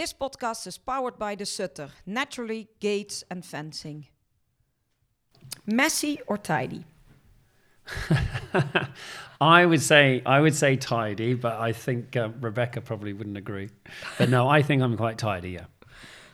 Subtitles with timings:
[0.00, 4.06] This podcast is powered by the Sutter, naturally gates and fencing.
[5.66, 6.86] Messy or tidy?
[9.42, 13.68] I would say I would say tidy, but I think uh, Rebecca probably wouldn't agree.
[14.16, 15.50] But no, I think I'm quite tidy.
[15.50, 15.66] Yeah.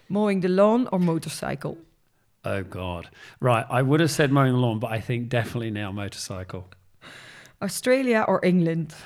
[0.09, 1.77] Mowing the lawn or motorcycle?
[2.45, 3.11] Oh God.
[3.41, 3.67] Right.
[3.69, 6.69] I would have said mowing the lawn, but I think definitely now motorcycle.
[7.61, 8.95] Australia or England?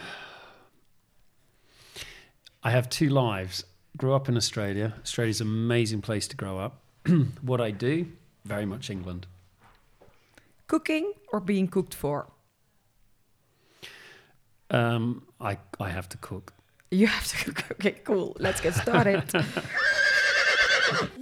[2.62, 3.64] I have two lives.
[4.00, 4.94] Grew up in Australia.
[5.02, 6.80] Australia's an amazing place to grow up.
[7.42, 8.06] what I do,
[8.46, 9.26] very much England.
[10.68, 12.28] Cooking or being cooked for?
[14.70, 16.54] Um, I I have to cook.
[16.90, 17.64] You have to cook.
[17.72, 18.34] Okay, cool.
[18.40, 19.22] Let's get started.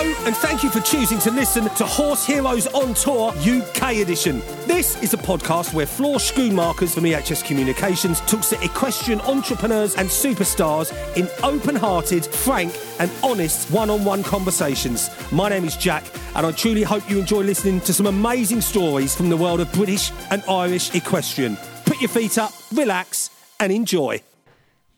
[0.00, 4.40] And thank you for choosing to listen to Horse Heroes on Tour UK edition.
[4.66, 10.08] This is a podcast where Floor Schoonmakers from EHS Communications talks to equestrian entrepreneurs and
[10.08, 15.10] superstars in open hearted, frank, and honest one on one conversations.
[15.32, 16.04] My name is Jack,
[16.34, 19.70] and I truly hope you enjoy listening to some amazing stories from the world of
[19.72, 21.58] British and Irish equestrian.
[21.84, 24.22] Put your feet up, relax, and enjoy.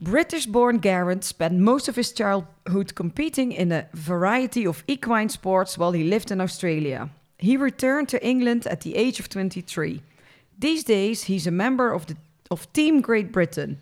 [0.02, 5.78] British born Gareth spent most of his childhood competing in a variety of equine sports
[5.78, 7.08] while he lived in Australia.
[7.38, 10.02] He returned to England at the age of 23.
[10.58, 12.16] These days, he's a member of, the,
[12.50, 13.80] of Team Great Britain.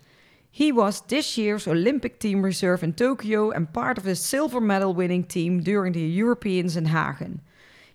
[0.51, 4.93] He was this year's Olympic team reserve in Tokyo and part of the silver medal
[4.93, 7.41] winning team during the Europeans in Hagen.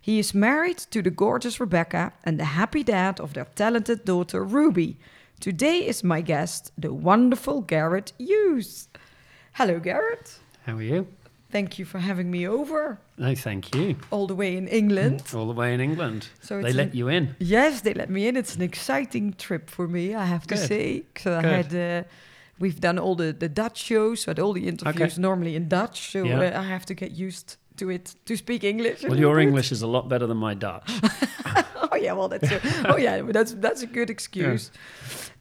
[0.01, 4.43] He is married to the gorgeous Rebecca and the happy dad of their talented daughter
[4.43, 4.97] Ruby.
[5.41, 8.89] Today is my guest, the wonderful Gareth Hughes.
[9.53, 10.41] Hello, Gareth.
[10.65, 11.07] How are you?
[11.51, 13.97] Thank you for having me over No, thank you.
[14.11, 15.23] all the way in England.
[15.35, 16.29] All the way in England.
[16.41, 17.37] So they let an- you in.
[17.39, 18.37] Yes, they let me in.
[18.37, 21.05] It's an exciting trip for me, I have to say.
[21.17, 21.73] So I Good.
[21.73, 22.09] had, uh,
[22.59, 25.23] we've done all the, the Dutch shows, had all the interviews Okay.
[25.23, 26.11] normally in Dutch.
[26.11, 26.41] So Yeah.
[26.41, 29.03] uh, I have to get used to it to speak English.
[29.03, 29.39] Well, your.
[29.41, 30.91] English is a lot better than my Dutch.
[31.93, 32.61] oh yeah, well that's a,
[32.93, 34.71] oh yeah, that's that's a good excuse.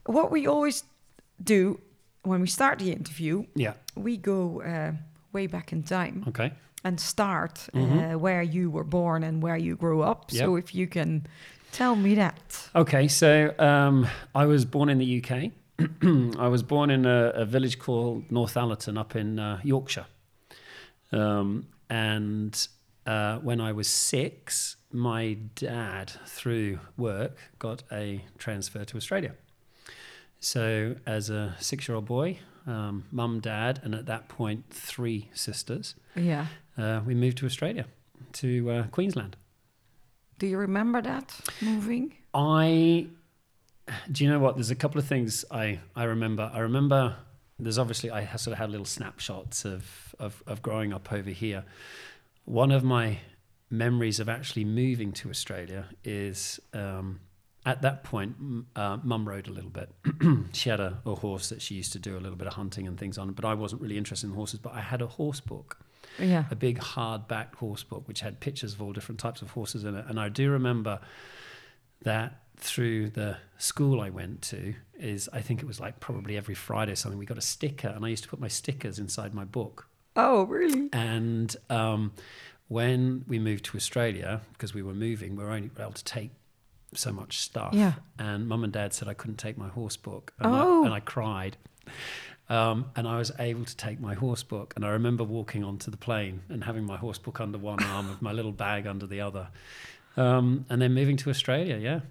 [0.05, 0.83] What we always
[1.43, 1.79] do
[2.23, 3.73] when we start the interview, yeah.
[3.95, 4.91] we go uh,
[5.33, 6.51] way back in time Okay.
[6.83, 8.13] and start Mhm.
[8.13, 10.31] uh, where you were born and where you grew up.
[10.31, 11.27] So if you can
[11.71, 12.69] tell me that.
[12.73, 15.51] Okay, so um, I was born in the UK.
[16.39, 20.05] I was born in a, a village called Northallerton up in uh, Yorkshire.
[21.11, 22.67] Um, and
[23.05, 29.33] uh, when I was six, my dad, through work, got a transfer to Australia.
[30.39, 35.29] So, as a six year old boy, um, mum, dad, and at that point, three
[35.33, 36.47] sisters, Yeah.
[36.77, 37.85] uh, we moved to Australia,
[38.33, 39.37] to uh, Queensland.
[40.39, 42.13] Do you remember that moving?
[42.33, 43.07] I
[44.11, 44.55] do you know what?
[44.55, 46.51] There's a couple of things I I remember.
[46.53, 47.15] I remember
[47.59, 51.63] there's obviously I sort of had little snapshots of of, of growing up over here.
[52.45, 53.19] One of my
[53.69, 57.19] memories of actually moving to Australia is um,
[57.65, 58.35] at that point,
[58.75, 59.89] uh, mum rode a little bit.
[60.53, 62.87] she had a, a horse that she used to do a little bit of hunting
[62.87, 64.59] and things on, but I wasn't really interested in horses.
[64.59, 65.79] But I had a horse book
[66.19, 66.45] Yeah.
[66.51, 69.95] a big hard-backed horse book which had pictures of all different types of horses in
[69.95, 70.99] it and i do remember
[72.03, 76.55] that through the school i went to is i think it was like probably every
[76.55, 79.33] friday or something we got a sticker and i used to put my stickers inside
[79.33, 80.89] my book Oh, really?
[80.93, 82.13] and um,
[82.69, 86.31] when we moved to australia because we were moving we were only able to take
[86.93, 87.93] so much stuff Yeah.
[88.17, 90.83] and mum and dad said i couldn't take my horse book and, Oh.
[90.83, 91.57] I, and I cried
[92.47, 94.73] um, and I was able to take my horse book.
[94.75, 98.07] And I remember walking onto the plane and having my horse book under one arm
[98.07, 99.47] with my little bag under the other.
[100.15, 102.01] Um, and then moving to Australia, yeah.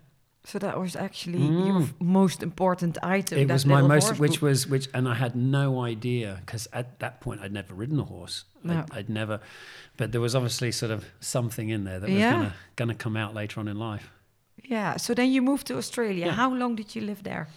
[0.46, 3.38] So that was actually your most important item.
[3.38, 3.42] Mm.
[3.42, 6.98] it was my most, horse which was, which, and I had no idea because at
[6.98, 8.44] that point I'd never ridden a horse.
[8.62, 8.74] No.
[8.80, 9.40] I'd, I'd never,
[9.96, 12.32] but there was obviously sort of something in there that was Yeah.
[12.32, 14.10] gonna, gonna come out later on in life.
[14.62, 14.96] Yeah.
[14.98, 16.26] So then you moved to Australia.
[16.26, 16.32] Yeah.
[16.32, 17.48] How long did you live there?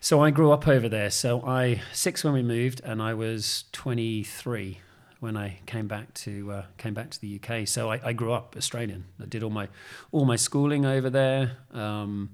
[0.00, 1.10] So I grew up over there.
[1.10, 4.78] So I six when we moved, and I was 23
[5.20, 7.66] when I came back to uh, came back to the UK.
[7.66, 9.04] So I, I grew up Australian.
[9.20, 9.68] I did all my
[10.12, 11.58] all my schooling over there.
[11.72, 12.30] Um,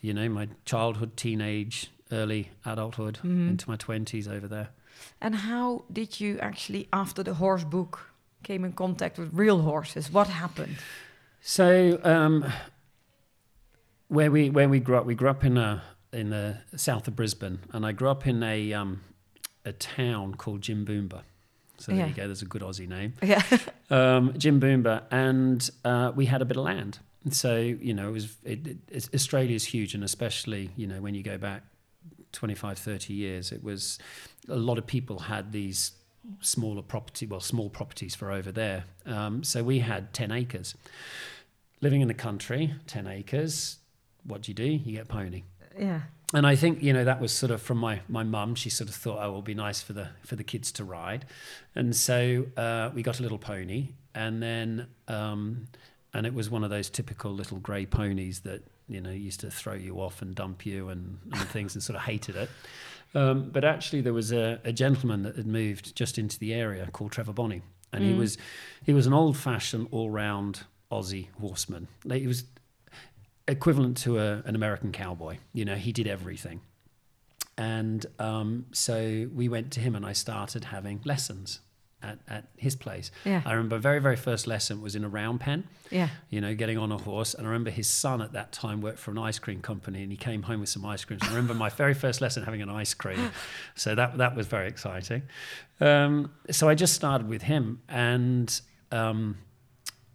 [0.00, 4.70] you know, my childhood, teenage, early adulthood, into my 20s over there.
[5.20, 8.00] And how did you actually, after the horse book,
[8.42, 10.10] came in contact with real horses?
[10.12, 10.76] What happened?
[11.40, 12.44] So um,
[14.08, 15.82] where we where we grew up, we grew up in a
[16.12, 19.00] in the south of Brisbane, and I grew up in a um,
[19.64, 21.22] a town called Jimboomba.
[21.78, 22.06] So there Yeah.
[22.08, 22.26] you go.
[22.26, 23.14] There's a good Aussie name.
[23.22, 23.42] Yeah.
[23.90, 26.98] um, Jimboomba, and uh, we had a bit of land.
[27.30, 31.14] So you know, it was it, it, it's, Australia's huge, and especially you know when
[31.14, 31.62] you go back
[32.32, 33.98] 25, 30 years, it was
[34.48, 35.92] a lot of people had these
[36.40, 38.84] smaller property, well, small properties for over there.
[39.06, 40.74] Um, so we had 10 acres.
[41.80, 43.78] Living in the country, 10 acres,
[44.24, 44.64] what do you do?
[44.64, 45.42] You get pony.
[45.78, 46.02] Yeah.
[46.34, 48.54] And I think you know that was sort of from my my mum.
[48.54, 51.26] She sort of thought, oh, it'll be nice for the for the kids to ride,
[51.74, 55.68] and so uh, we got a little pony, and then um,
[56.14, 59.50] and it was one of those typical little grey ponies that you know used to
[59.50, 62.50] throw you off and dump you and, and things, and sort of hated it.
[63.14, 66.88] Um, but actually, there was a, a, gentleman that had moved just into the area
[66.92, 67.60] called Trevor Bonney,
[67.92, 68.08] and mm.
[68.08, 68.38] he was
[68.84, 71.88] he was an old fashioned all round Aussie horseman.
[72.04, 72.44] Like, he was
[73.48, 75.38] equivalent to a, an American cowboy.
[75.52, 76.60] You know, he did everything.
[77.58, 81.60] And um, so we went to him and I started having lessons
[82.02, 83.10] at, at his place.
[83.24, 83.42] Yeah.
[83.44, 85.64] I remember very, very first lesson was in a round pen.
[85.90, 86.08] Yeah.
[86.30, 87.34] You know, getting on a horse.
[87.34, 90.10] And I remember his son at that time worked for an ice cream company and
[90.10, 91.22] he came home with some ice creams.
[91.24, 93.30] I remember my very first lesson having an ice cream.
[93.74, 95.22] So that, that was very exciting.
[95.80, 98.60] Um, so I just started with him and
[98.90, 99.38] um,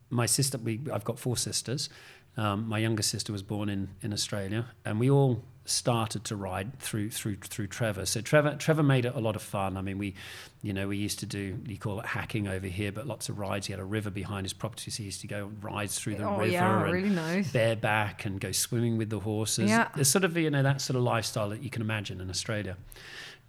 [0.10, 1.90] my sister, we, I've got four sisters.
[2.38, 6.80] Um, my younger sister was born in, in Australia, and we all started to ride
[6.80, 8.06] through through through Trevor.
[8.06, 9.76] So Trevor Trevor made it a lot of fun.
[9.76, 10.14] I mean, we,
[10.62, 13.40] you know, we used to do you call it hacking over here, but lots of
[13.40, 13.68] rides.
[13.68, 16.24] He had a river behind his property, so he used to go rides through the
[16.26, 17.52] oh, river yeah, and really nice.
[17.52, 19.70] bareback and go swimming with the horses.
[19.70, 19.90] Yeah.
[19.96, 22.78] It's sort of you know that sort of lifestyle that you can imagine in Australia.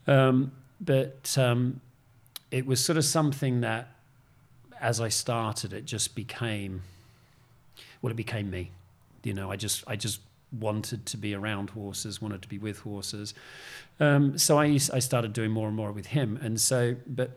[0.07, 1.83] Um, but um,
[2.51, 3.89] it was sort of something that,
[4.81, 6.83] as I started, it just became.
[8.01, 8.71] Well, it became me
[9.25, 10.21] you know, I just I just
[10.51, 13.35] wanted to be around horses, wanted to be with horses.
[14.01, 17.31] Um, so I used, I started doing more and more with him, and so but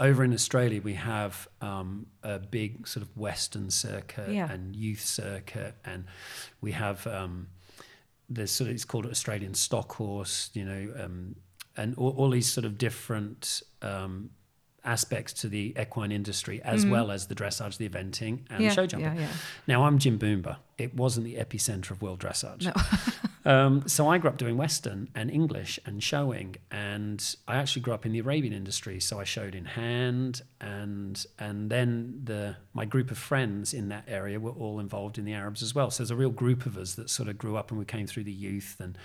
[0.00, 4.50] over in Australia we have um, a big sort of Western circuit Yeah.
[4.50, 6.04] and youth circuit, and
[6.60, 7.48] we have um,
[8.30, 11.34] there's sort of it's called Australian stock horse, you know, um,
[11.76, 14.30] and all, all these sort of different um,
[14.84, 18.86] aspects to the equine industry as well as the dressage, the eventing, and yeah, show
[18.86, 19.14] jumping.
[19.14, 19.28] yeah, yeah.
[19.66, 20.56] Now I'm Jimboomba.
[20.78, 22.66] It wasn't the epicenter of world dressage.
[23.44, 27.92] um, so I grew up doing Western and English and showing, and I actually grew
[27.92, 29.00] up in the Arabian industry.
[29.00, 34.04] So I showed in hand, and and then the my group of friends in that
[34.06, 35.90] area were all involved in the Arabs as well.
[35.90, 38.06] So there's a real group of us that sort of grew up and we came
[38.06, 38.96] through the youth and.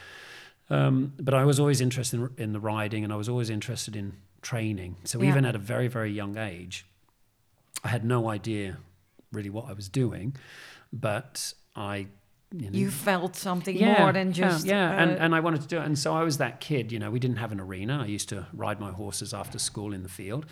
[0.69, 3.97] Um, but I was always interested in, in the riding, and I was always interested
[3.97, 4.13] in
[4.43, 4.97] training.
[5.03, 5.29] So Yeah.
[5.29, 6.85] even at a very very young age,
[7.83, 8.77] I had no idea
[9.31, 10.35] really what I was doing,
[10.91, 12.07] but I,
[12.55, 15.01] you know, You felt something more than just yeah, yeah.
[15.01, 16.91] and uh, and I wanted to do it, and so I was that kid.
[16.91, 18.03] You know, we didn't have an arena.
[18.03, 20.45] I used to ride my horses after school in the field.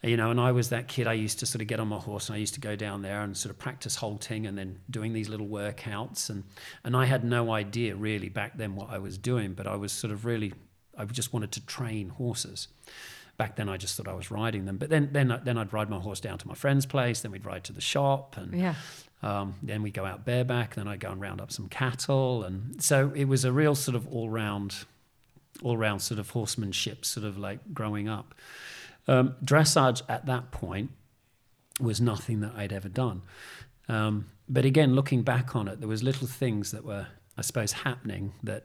[0.00, 1.08] You know, and I was that kid.
[1.08, 3.02] I used to sort of get on my horse and I used to go down
[3.02, 6.30] there and sort of practice halting and then doing these little workouts.
[6.30, 6.44] And
[6.84, 9.90] and I had no idea really back then what I was doing, but I was
[9.90, 10.52] sort of really,
[10.96, 12.68] I just wanted to train horses
[13.38, 14.76] back then I just thought I was riding them.
[14.76, 17.20] But then then then I'd ride my horse down to my friend's place.
[17.22, 18.74] Then we'd ride to the shop, and yeah.
[19.22, 20.74] um, then we'd go out bareback.
[20.74, 23.94] Then I'd go and round up some cattle, and so it was a real sort
[23.94, 24.84] of all round,
[25.62, 28.34] all round sort of horsemanship, sort of like growing up.
[29.06, 30.90] Um, dressage at that point
[31.80, 33.22] was nothing that I'd ever done.
[33.88, 37.06] Um, but again, looking back on it, there was little things that were,
[37.36, 38.64] I suppose, happening that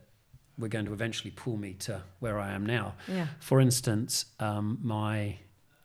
[0.57, 2.94] were going to eventually pull me to where I am now.
[3.07, 3.27] Yeah.
[3.39, 5.38] For instance, um, my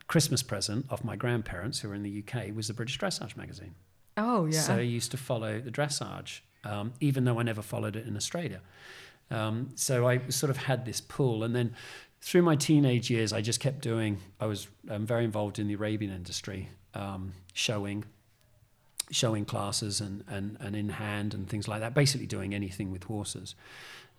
[0.09, 3.75] Christmas present of my grandparents, who were in the UK, was the British Dressage magazine.
[4.17, 4.61] Oh yeah.
[4.61, 8.17] So I used to follow the dressage, um, even though I never followed it in
[8.17, 8.61] Australia.
[9.31, 11.75] Um, so I sort of had this pull, and then
[12.21, 14.19] through my teenage years, I just kept doing.
[14.41, 18.05] I was um, very involved in the Arabian industry, um, showing,
[19.11, 21.95] showing classes and, and and in hand and things like that.
[21.95, 23.55] Basically, doing anything with horses.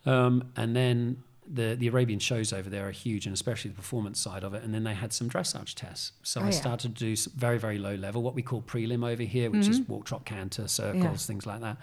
[0.05, 4.19] Um, and then the the Arabian shows over there are huge, and especially the performance
[4.19, 4.63] side of it.
[4.63, 6.11] And then they had some dressage tests.
[6.23, 6.51] So Oh, I yeah.
[6.51, 9.67] started to do some very very low level, what we call prelim over here, which
[9.67, 11.15] is walk, trot, canter, circles, Yeah.
[11.15, 11.77] things like that.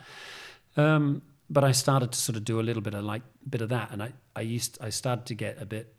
[0.77, 3.69] Um, but I started to sort of do a little bit of like bit of
[3.71, 5.95] that, and I I used I started to get a bit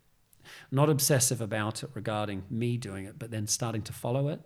[0.72, 4.40] not obsessive about it regarding me doing it, but then starting to follow it.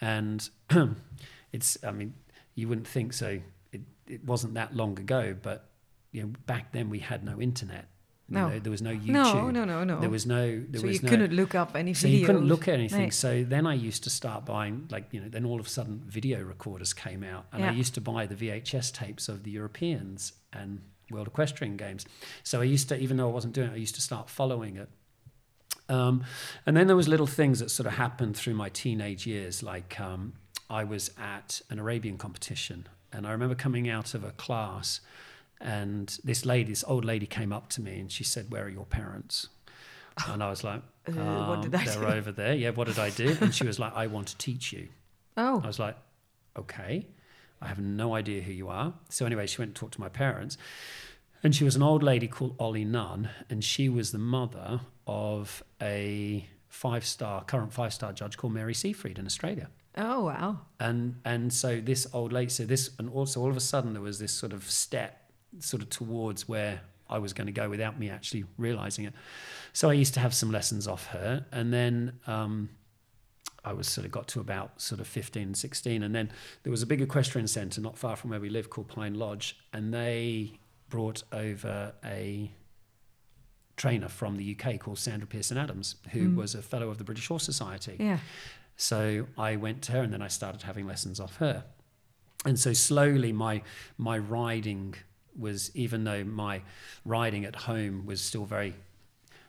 [0.00, 0.48] And
[1.52, 2.14] it's I mean
[2.54, 3.40] you wouldn't think so.
[3.72, 5.70] It it wasn't that long ago, but
[6.12, 7.86] you know back then we had no internet.
[8.28, 8.48] You No.
[8.50, 9.06] know, there was no YouTube.
[9.06, 10.00] No, no, no, no.
[10.00, 10.62] There was no.
[10.68, 13.04] There so was you no, couldn't look up any so you couldn't look at anything.
[13.04, 13.10] Nee.
[13.10, 16.02] So then I used to start buying, like, you know, then all of a sudden
[16.06, 17.46] video recorders came out.
[17.52, 22.04] And I used to buy the VHS tapes of the Europeans and World Equestrian Games.
[22.42, 24.76] So I used to, even though I wasn't doing it, I used to start following
[24.76, 24.90] it.
[25.88, 26.22] Um,
[26.66, 29.62] and then there was little things that sort of happened through my teenage years.
[29.62, 30.34] Like um,
[30.68, 35.00] I was at an Arabian competition, and I remember coming out of a class,
[35.60, 38.68] and this lady, this old lady, came up to me and she said, "Where are
[38.68, 39.48] your parents?"
[40.26, 42.06] And I was like, Uh, what um, did I they're do?
[42.06, 42.54] over there.
[42.54, 43.36] Yeah, what did I do?
[43.40, 44.88] And she was like, I want to teach you.
[45.36, 45.60] Oh.
[45.62, 45.96] I was like,
[46.58, 47.06] okay,
[47.62, 48.94] I have no idea who you are.
[49.10, 50.58] So anyway, she went and talked to my parents.
[51.44, 55.62] And she was an old lady called Ollie Nunn, and she was the mother of
[55.80, 59.68] a five star, current five star judge called Mary Seefried in Australia.
[59.96, 60.58] Oh wow.
[60.80, 64.02] And and so this old lady, so this, and also all of a sudden there
[64.02, 65.17] was this sort of step
[65.60, 69.14] sort of towards where I was going to go without me actually realizing it.
[69.72, 72.70] So I used to have some lessons off her, and then um,
[73.64, 76.30] I was sort of got to about sort of 15, 16, and then
[76.62, 79.56] there was a big equestrian centre not far from where we live called Pine Lodge,
[79.72, 80.52] and they
[80.88, 82.50] brought over a
[83.76, 87.28] trainer from the UK called Sandra Pearson Adams, who was a fellow of the British
[87.28, 87.96] Horse Society.
[87.98, 88.18] Yeah.
[88.76, 91.64] So I went to her and then I started having lessons off her.
[92.44, 93.62] And so slowly my
[93.96, 94.94] my riding
[95.38, 96.62] was even though my
[97.04, 98.74] riding at home was still very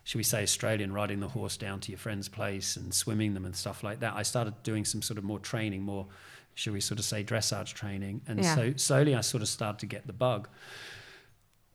[0.04, 3.46] should we say Australian riding the horse down to your friend's place and swimming them
[3.46, 4.16] and stuff like that.
[4.16, 6.08] I started doing some sort of more training, more
[6.56, 8.22] should we sort of say dressage training.
[8.28, 8.56] And Yeah.
[8.56, 10.50] so slowly I sort of started to get the bug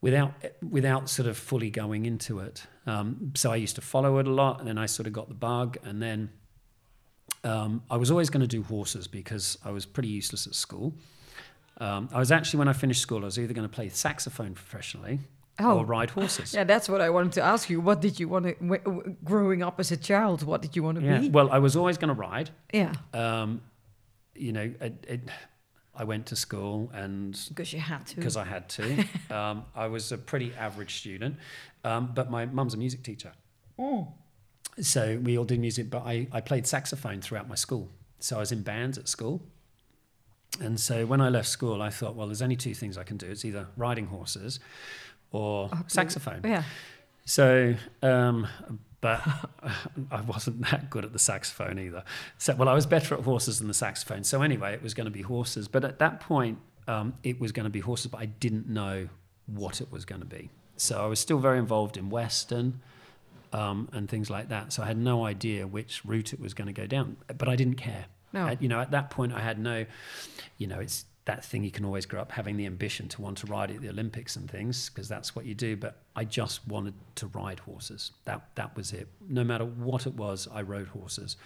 [0.00, 0.32] without
[0.68, 2.66] without sort of fully going into it.
[2.86, 5.28] Um, so I used to follow it a lot, and then I sort of got
[5.28, 6.30] the bug, and then
[7.44, 10.92] um, I was always going to do horses because I was pretty useless at school.
[11.78, 14.54] Um, I was actually when I finished school, I was either going to play saxophone
[14.54, 15.18] professionally
[15.58, 15.78] Oh.
[15.78, 16.52] or ride horses.
[16.54, 17.80] Yeah, that's what I wanted to ask you.
[17.80, 20.82] What did you want to, w- w- growing up as a child, what did you
[20.82, 21.18] want to Yeah.
[21.18, 21.30] be?
[21.30, 22.50] Well, I was always going to ride.
[22.72, 23.60] yeah, Um,
[24.34, 25.20] you know, it, it,
[25.94, 28.16] I went to school and because you had to.
[28.16, 29.04] because I had to.
[29.30, 31.36] um, I was a pretty average student,
[31.84, 33.32] um, but my mum's a music teacher.
[33.78, 34.08] Oh.
[34.80, 37.90] So we all did music, but I, I played saxophone throughout my school.
[38.18, 39.40] So I was in bands at school.
[40.60, 43.16] And so when I left school, I thought, well, there's only two things I can
[43.16, 43.26] do.
[43.26, 44.60] It's either riding horses
[45.32, 46.42] or saxophone.
[46.44, 46.62] yeah.
[47.26, 48.46] So, um,
[49.00, 49.20] but
[50.10, 52.04] I wasn't that good at the saxophone either.
[52.38, 54.24] So, well, I was better at horses than the saxophone.
[54.24, 55.68] So anyway, it was going to be horses.
[55.68, 59.08] But at that point, um, it was going to be horses, but I didn't know
[59.46, 60.50] what it was going to be.
[60.76, 62.80] So I was still very involved in Western
[63.52, 64.72] um, and things like that.
[64.72, 67.56] So I had no idea which route it was going to go down, but I
[67.56, 68.06] didn't care.
[68.34, 68.48] No.
[68.48, 69.86] At- you know, at that point, I had no,
[70.58, 73.38] you know, it's that thing you can always grow up having the ambition to want
[73.38, 75.74] to ride at the Olympics and things because that's what you do.
[75.74, 78.12] But I just wanted to ride horses.
[78.26, 79.08] That that was it.
[79.26, 81.36] No matter what it was, I rode horses.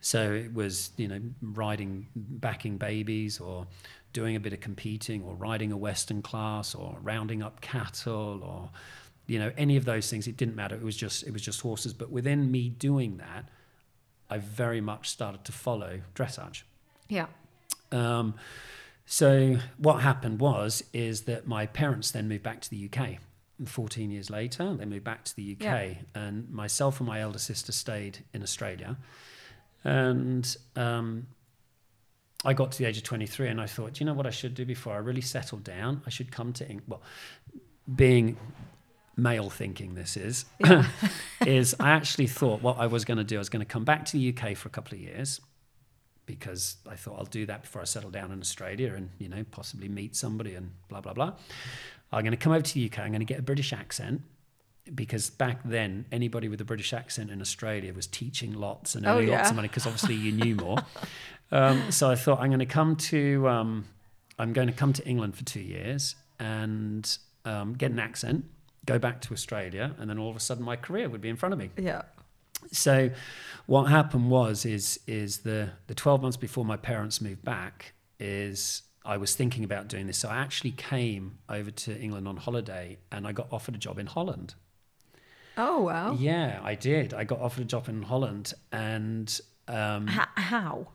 [0.00, 3.66] So it was you know riding, backing babies, or
[4.14, 8.70] doing a bit of competing, or riding a Western class, or rounding up cattle, or
[9.26, 10.26] you know any of those things.
[10.26, 10.76] It didn't matter.
[10.76, 11.92] It was just it was just horses.
[11.92, 13.50] But within me doing that,
[14.30, 16.62] I very much started to follow dressage.
[17.08, 17.26] Yeah.
[17.92, 18.34] Um,
[19.04, 23.18] so what happened was is that my parents then moved back to the UK.
[23.58, 25.94] And 14 years later, they moved back to the UK, Yeah.
[26.14, 28.96] and myself and my elder sister stayed in Australia.
[29.84, 31.28] And um,
[32.44, 34.30] I got to the age of 23, and I thought, "Do you know what I
[34.30, 36.02] should do before I really settle down?
[36.06, 36.86] I should come to England.
[36.88, 37.02] Well,
[37.94, 38.36] being
[39.16, 40.44] male thinking this is
[41.46, 43.84] is I actually thought what I was going to do I was going to come
[43.84, 45.40] back to the UK for a couple of years
[46.26, 49.44] because I thought I'll do that before I settle down in Australia and you know
[49.50, 51.32] possibly meet somebody and blah blah blah.
[52.12, 52.98] I'm going to come over to the UK.
[53.00, 54.22] I'm going to get a British accent
[54.94, 59.16] because back then anybody with a British accent in Australia was teaching lots and Oh,
[59.18, 60.78] earning lots of money because obviously you knew more.
[61.52, 63.86] um, so I thought I'm going to come to um,
[64.38, 68.44] I'm going to come to England for two years and um, get an accent,
[68.86, 71.36] go back to Australia, and then all of a sudden my career would be in
[71.36, 71.70] front of me.
[71.76, 72.02] Yeah.
[72.72, 73.10] So
[73.66, 78.82] what happened was is is the the 12 months before my parents moved back is
[79.04, 80.18] I was thinking about doing this.
[80.18, 83.98] So I actually came over to England on holiday and I got offered a job
[83.98, 84.54] in Holland.
[85.56, 86.12] Oh wow.
[86.18, 87.14] Yeah, I did.
[87.14, 90.88] I got offered a job in Holland and um, H- how?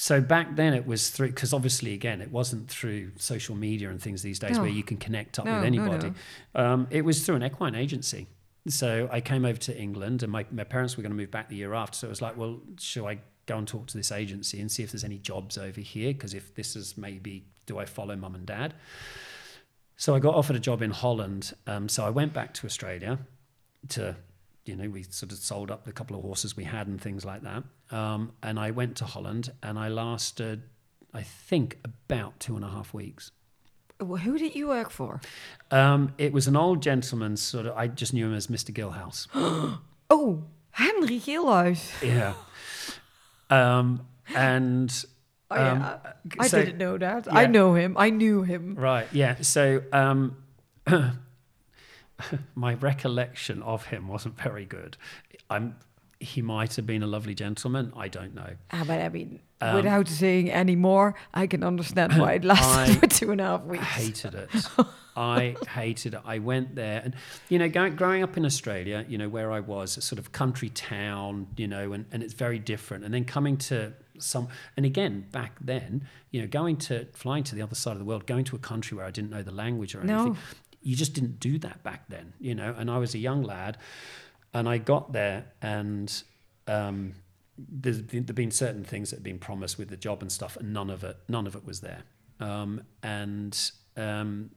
[0.00, 4.00] So back then it was through because obviously again it wasn't through social media and
[4.00, 4.62] things these days No.
[4.62, 6.12] where you can connect up No, with no, anybody.
[6.54, 8.26] Um, it was through an equine agency.
[8.66, 11.50] So I came over to England and my, my parents were going to move back
[11.50, 11.98] the year after.
[11.98, 14.82] So it was like, well, should I go and talk to this agency and see
[14.82, 16.14] if there's any jobs over here?
[16.14, 18.72] Because if this is maybe, do I follow mum and dad?
[19.96, 21.52] So I got offered a job in Holland.
[21.66, 23.18] Um, so I went back to Australia
[23.88, 24.16] to,
[24.66, 27.24] you know, we sort of sold up the couple of horses we had and things
[27.24, 27.64] like that.
[27.90, 30.62] Um, and I went to Holland and I lasted,
[31.14, 33.30] I think, about two and a half weeks.
[34.00, 35.20] Wh- Who did you work for?
[35.70, 38.72] Um, it was an old gentleman, sort of, I just knew him as Mr.
[38.72, 39.26] Gilhouse.
[40.12, 42.02] Oh, Henry Gilhuis.
[42.02, 42.34] yeah.
[43.48, 45.04] Um, and
[45.52, 45.98] Oh, um, yeah.
[46.38, 47.32] I so- didn't know that.
[47.32, 47.96] I know him.
[47.98, 48.74] I knew him.
[48.76, 49.06] Right.
[49.12, 49.36] Yeah.
[49.40, 50.36] So um,
[52.54, 54.96] my recollection of him wasn't very good.
[55.48, 55.76] I'm.
[56.22, 57.94] He might have been a lovely gentleman.
[57.96, 58.50] I don't know.
[58.72, 62.96] Ah, but I mean, Um, without saying any more, I can understand why it lasted
[62.96, 63.82] I for two and a half weeks.
[63.82, 64.50] I hated it.
[65.16, 66.20] I hated it.
[66.26, 67.14] I went there, and
[67.48, 70.30] you know, going, growing up in Australia, you know, where I was, a sort of
[70.32, 73.04] country town, you know, and, and it's very different.
[73.04, 77.54] And then coming to some, and again, back then, you know, going to flying to
[77.54, 79.52] the other side of the world, going to a country where I didn't know the
[79.52, 80.36] language or No.
[80.82, 82.74] You just didn't do that back then, you know.
[82.76, 83.78] And I was a young lad,
[84.52, 86.22] and I got there, and
[86.66, 87.14] um,
[87.58, 90.56] there's been, there've been certain things that had been promised with the job and stuff,
[90.56, 92.02] and none of it, none of it was there.
[92.38, 93.58] Um, and
[93.96, 94.50] um,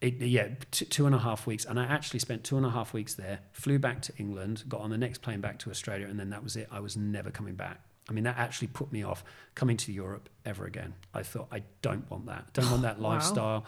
[0.00, 2.70] it, yeah, t- two and a half weeks, and I actually spent two and a
[2.70, 3.40] half weeks there.
[3.52, 6.42] Flew back to England, got on the next plane back to Australia, and then that
[6.42, 6.68] was it.
[6.70, 7.80] I was never coming back.
[8.08, 9.22] I mean, that actually put me off
[9.54, 10.94] coming to Europe ever again.
[11.12, 12.52] I thought I don't want that.
[12.54, 13.66] Don't want that lifestyle.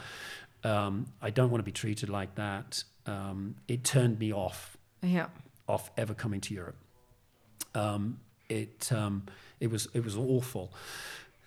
[0.65, 2.85] Um, I don't want to be treated like that.
[3.07, 5.27] Um, it turned me off Yeah.
[5.69, 6.77] off ever coming to Europe.
[7.75, 9.27] Um, it um,
[9.61, 10.73] it was it was awful.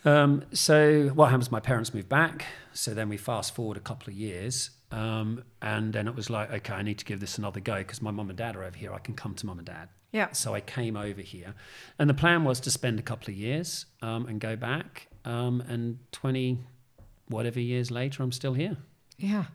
[0.05, 1.51] Um, so what happens?
[1.51, 2.45] My parents moved back.
[2.73, 6.51] So then we fast forward a couple of years, um, and then it was like,
[6.51, 8.75] okay, I need to give this another go because my mum and dad are over
[8.77, 8.93] here.
[8.93, 9.89] I can come to mum and dad.
[10.11, 10.31] Yeah.
[10.31, 11.53] So I came over here,
[11.99, 15.07] and the plan was to spend a couple of years um, and go back.
[15.25, 16.59] Um, and twenty
[17.29, 18.77] whatever years later, I'm still here.
[19.23, 19.45] Yeah.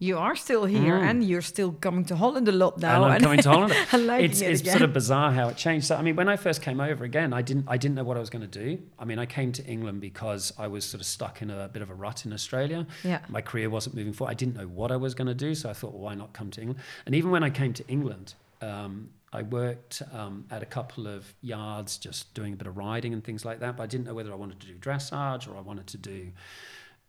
[0.00, 1.08] You are still here Mm.
[1.10, 3.04] and you're still coming to Holland a lot now.
[3.04, 3.72] and I'm coming to Holland.
[4.24, 4.72] it's it it's again.
[4.72, 5.86] sort of bizarre how it changed.
[5.86, 8.16] So I mean, when I first came over again, I didn't I didn't know what
[8.16, 8.82] I was going to do.
[8.98, 11.80] I mean, I came to England because I was sort of stuck in a bit
[11.80, 12.86] of a rut in Australia.
[13.04, 13.20] Yeah.
[13.28, 14.32] My career wasn't moving forward.
[14.32, 16.32] I didn't know what I was going to do, so I thought, well, why not
[16.34, 16.80] come to England?
[17.06, 18.34] And even when I came to England.
[18.60, 23.12] Um, I worked um, at a couple of yards just doing a bit of riding
[23.12, 25.56] and things like that, but I didn't know whether I wanted to do dressage or
[25.56, 26.30] I wanted to do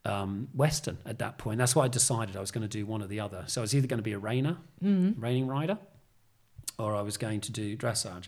[0.05, 1.57] um, Western at that point.
[1.57, 3.43] That's why I decided I was going to do one or the other.
[3.47, 4.57] So I was either going to be a reiner,
[5.19, 5.77] reining rider,
[6.77, 8.27] or I was going to do dressage.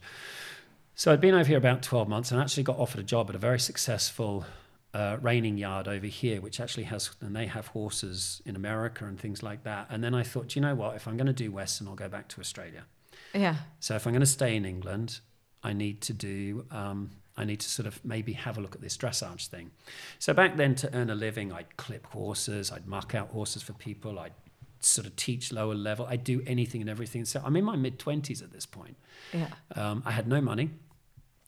[0.96, 3.36] So I'd been over here about 12 months and actually got offered a job at
[3.36, 4.46] a very successful
[4.94, 9.20] uh, reining yard over here, which actually has, and they have horses in America and
[9.20, 9.86] things like that.
[9.92, 10.96] And then I thought, "Do you know what?
[10.96, 12.86] If I'm going to do Western, I'll go back to Australia.
[13.34, 13.58] yeah.
[13.80, 15.20] So if I'm going to stay in England,
[15.62, 16.66] I need to do.
[16.72, 19.72] Um, I need to sort of maybe have a look at this dressage thing.
[20.20, 23.74] So back then, to earn a living, I'd clip horses, I'd muck out horses for
[23.74, 24.34] people, I'd
[24.80, 27.26] sort of teach lower level, I'd do anything and everything.
[27.26, 28.98] So I'm in my mid twenties at this point.
[29.34, 29.48] Yeah.
[29.76, 30.72] Um, I had no money.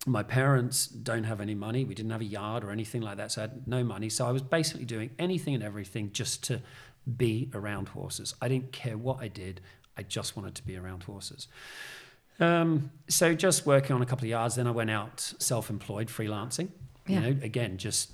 [0.05, 1.83] My parents don't have any money.
[1.83, 4.09] We didn't have a yard or anything like that, so I had no money.
[4.09, 6.61] So I was basically doing anything and everything just to
[7.17, 8.33] be around horses.
[8.41, 9.61] I didn't care what I did.
[9.97, 11.47] I just wanted to be around horses.
[12.39, 14.55] Um, so just working on a couple of yards.
[14.55, 16.69] Then I went out self-employed, freelancing.
[17.07, 17.15] Yeah.
[17.15, 18.11] You know, again, just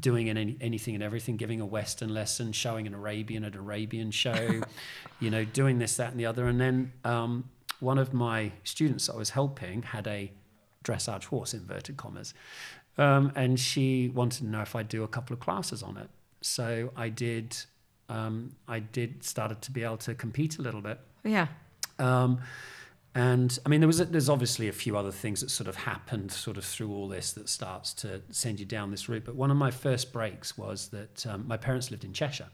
[0.00, 4.62] doing any, anything and everything, giving a Western lesson, showing an Arabian at Arabian show,
[5.20, 6.46] you know, doing this, that, and the other.
[6.46, 7.48] And then um,
[7.80, 10.32] one of my students I was helping had a
[10.84, 12.34] dressage horse, inverted commas,
[12.96, 16.08] um, and she wanted to know if I'd do a couple of classes on it.
[16.40, 17.56] So I did.
[18.10, 20.98] Um, I did started to be able to compete a little bit.
[21.24, 21.48] Yeah.
[23.18, 25.74] And I mean, there was a, there's obviously a few other things that sort of
[25.74, 29.24] happened sort of through all this that starts to send you down this route.
[29.24, 32.50] But one of my first breaks was that um, my parents lived in Cheshire,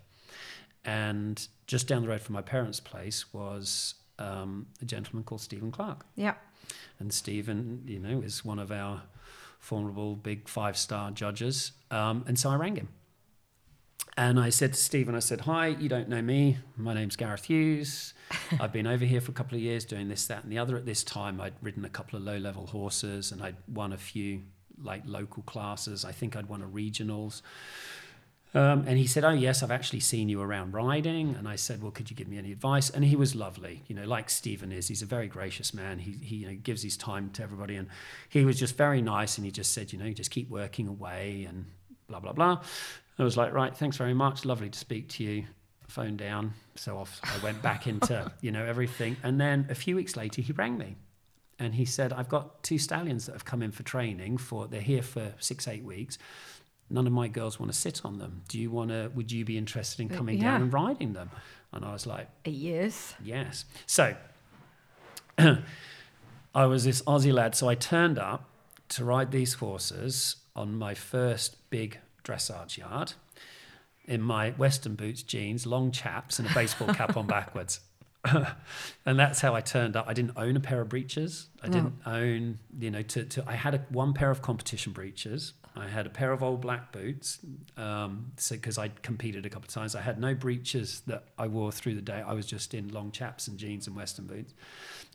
[0.83, 5.71] and just down the road from my parents' place was um, a gentleman called Stephen
[5.71, 6.07] Clarke.
[6.17, 6.33] Yeah.
[6.99, 9.03] And Stephen, you know, is one of our
[9.59, 11.73] formidable big five star judges.
[11.91, 12.89] Um, and so I rang him.
[14.17, 16.59] And I said to Stephen, I said, Hi, you don't know me.
[16.77, 18.15] My name's Gareth Hughes.
[18.61, 20.77] I've been over here for a couple of years doing this, that, and the other.
[20.77, 23.99] At this time, I'd ridden a couple of low level horses and I'd won a
[23.99, 24.43] few
[24.81, 26.05] like local classes.
[26.05, 27.43] I think I'd won a regionals.
[28.55, 31.35] Um, and he said, Oh, yes, I've actually seen you around riding.
[31.35, 32.91] And I said, Well, could you give me any advice?
[32.91, 34.87] And he was lovely, you know, like Stephen is.
[34.87, 35.99] He's a very gracious man.
[35.99, 37.75] He, he you know, gives his time to everybody.
[37.75, 37.89] And
[38.29, 39.39] he was just very nice.
[39.39, 41.67] And he just said, You know, you just keep working away and
[42.07, 42.61] blah, blah, blah.
[43.19, 44.45] I was like, Right, thanks very much.
[44.45, 45.45] Lovely to speak to you.
[45.89, 46.55] Phone down.
[46.75, 49.17] So off I went back into, you know, everything.
[49.23, 50.97] And then a few weeks later, he rang me.
[51.59, 54.81] And he said, I've got two stallions that have come in for training for, they're
[54.81, 56.19] here for six, eight weeks
[56.91, 58.43] none of my girls want to sit on them.
[58.47, 60.51] Do you want to, would you be interested in Uh, coming yeah.
[60.53, 61.31] down and riding them?
[61.73, 63.15] And I was like, Yes.
[63.23, 63.65] yes.
[63.87, 64.15] So
[65.39, 67.55] I was this Aussie lad.
[67.55, 68.49] So I turned up
[68.91, 73.13] to ride these horses on my first big dressage yard
[74.07, 77.81] in my Western boots, jeans, long chaps, and a baseball cap on backwards.
[79.07, 80.07] and that's how I turned up.
[80.09, 81.49] I didn't own a pair of breeches.
[81.63, 85.53] I didn't own, you know, to, to I had a, one pair of competition breeches.
[85.77, 87.41] I had a pair of old black boots,
[87.77, 89.97] um, so because I competed a couple of times.
[89.97, 92.23] I had no breeches that I wore through the day.
[92.25, 94.55] I was just in long chaps and jeans and western boots.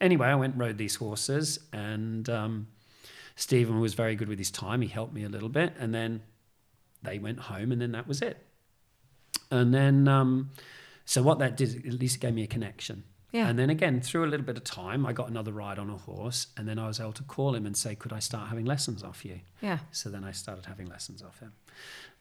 [0.02, 2.68] Anyway, I went and rode these horses, and um,
[3.38, 4.82] Stephen was very good with his time.
[4.82, 6.22] He helped me a little bit, and then
[7.04, 8.46] they went home, and then that was it.
[9.52, 10.52] And then, um,
[11.06, 13.04] so what that did, at least it gave me a connection.
[13.32, 13.48] Yeah.
[13.48, 15.98] And then again, through a little bit of time, I got another ride on a
[15.98, 18.66] horse, and then I was able to call him and say, "Could I start having
[18.66, 19.80] lessons off you?" Yeah.
[19.92, 21.54] So then I started having lessons off him.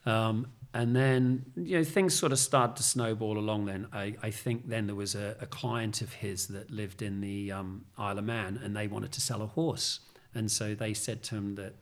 [0.07, 3.89] Um, and then, you know, things sort of started to snowball along then.
[3.93, 7.53] I, I think then there was a, a client of his that lived in the
[7.53, 10.01] um, Isle of Man and they wanted to sell a horse.
[10.35, 11.75] And so they said to him that,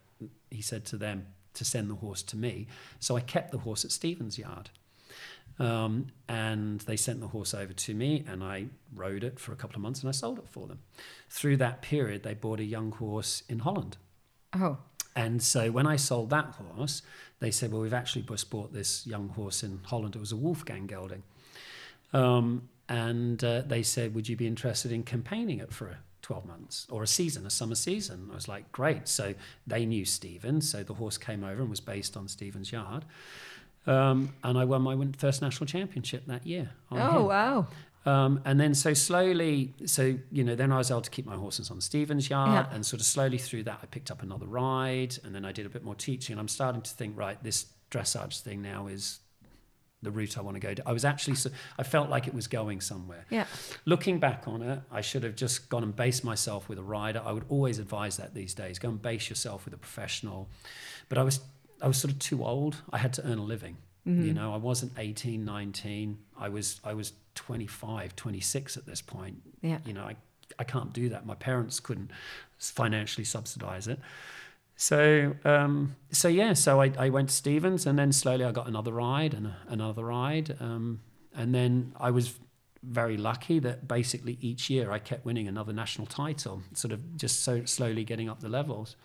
[0.50, 1.26] he said to them
[1.56, 2.66] to send the horse to me.
[3.00, 4.70] So I kept the horse at Stephen's yard.
[5.58, 9.56] Um, and they sent the horse over to me and I rode it for a
[9.56, 10.80] couple of months and I sold it for them.
[11.30, 13.96] Through that period, they bought a young horse in Holland.
[14.52, 14.78] Oh.
[15.14, 17.00] And so when I sold that horse,
[17.40, 20.14] they said, well, we've actually just bought this young horse in Holland.
[20.14, 21.22] It was a Wolfgang gelding.
[22.12, 25.88] Um, and uh, they said, would you be interested in campaigning it for
[26.26, 28.28] 12 months or a season, a summer season?
[28.32, 29.06] I was like, great.
[29.06, 29.34] So
[29.64, 30.60] they knew Stephen.
[30.60, 33.04] So the horse came over and was based on Stephen's yard.
[33.86, 36.70] Um, and I won my first national championship that year.
[36.90, 37.26] Oh, him.
[37.26, 37.66] wow.
[38.04, 41.36] Um, and then so slowly, so you know, then I was able to keep my
[41.36, 42.74] horses on Stephen's yard, Yeah.
[42.74, 45.64] and sort of slowly through that, I picked up another ride, and then I did
[45.66, 46.32] a bit more teaching.
[46.34, 49.20] And I'm starting to think, right, this dressage thing now is
[50.06, 50.72] the route I want to go.
[50.72, 50.88] To.
[50.88, 53.26] I was actually, so, I felt like it was going somewhere.
[53.28, 53.44] Yeah.
[53.84, 57.20] Looking back on it, I should have just gone and based myself with a rider.
[57.24, 60.48] I would always advise that these days: go and base yourself with a professional.
[61.08, 61.40] But I was,
[61.82, 62.76] I was sort of too old.
[62.90, 63.76] I had to earn a living.
[64.06, 64.26] Mm-hmm.
[64.26, 66.18] You know, I wasn't 18, 19.
[66.38, 69.42] I was, I was 25, 26 at this point.
[69.62, 69.78] Yeah.
[69.84, 70.14] You know, I,
[70.60, 71.26] I can't do that.
[71.26, 72.12] My parents couldn't
[72.58, 73.98] financially subsidize it.
[74.76, 78.68] So, um, so yeah, so I, I went to Stevens and then slowly I got
[78.68, 80.56] another ride and another ride.
[80.60, 81.00] Um,
[81.34, 82.34] and then I was
[82.82, 87.42] very lucky that basically each year I kept winning another national title, sort of just
[87.42, 88.96] so slowly getting up the levels.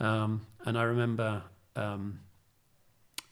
[0.00, 1.42] Um, and I remember
[1.76, 2.20] um,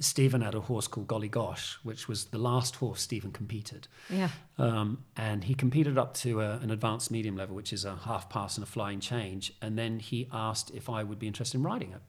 [0.01, 3.87] Stephen had a horse called Golly Gosh, which was the last horse Stephen competed.
[4.11, 4.29] Yeah.
[4.59, 8.29] Um, and he competed up to a, an advanced medium level, which is a half
[8.29, 9.53] pass and a flying change.
[9.63, 12.01] And then he asked if I would be interested in riding it.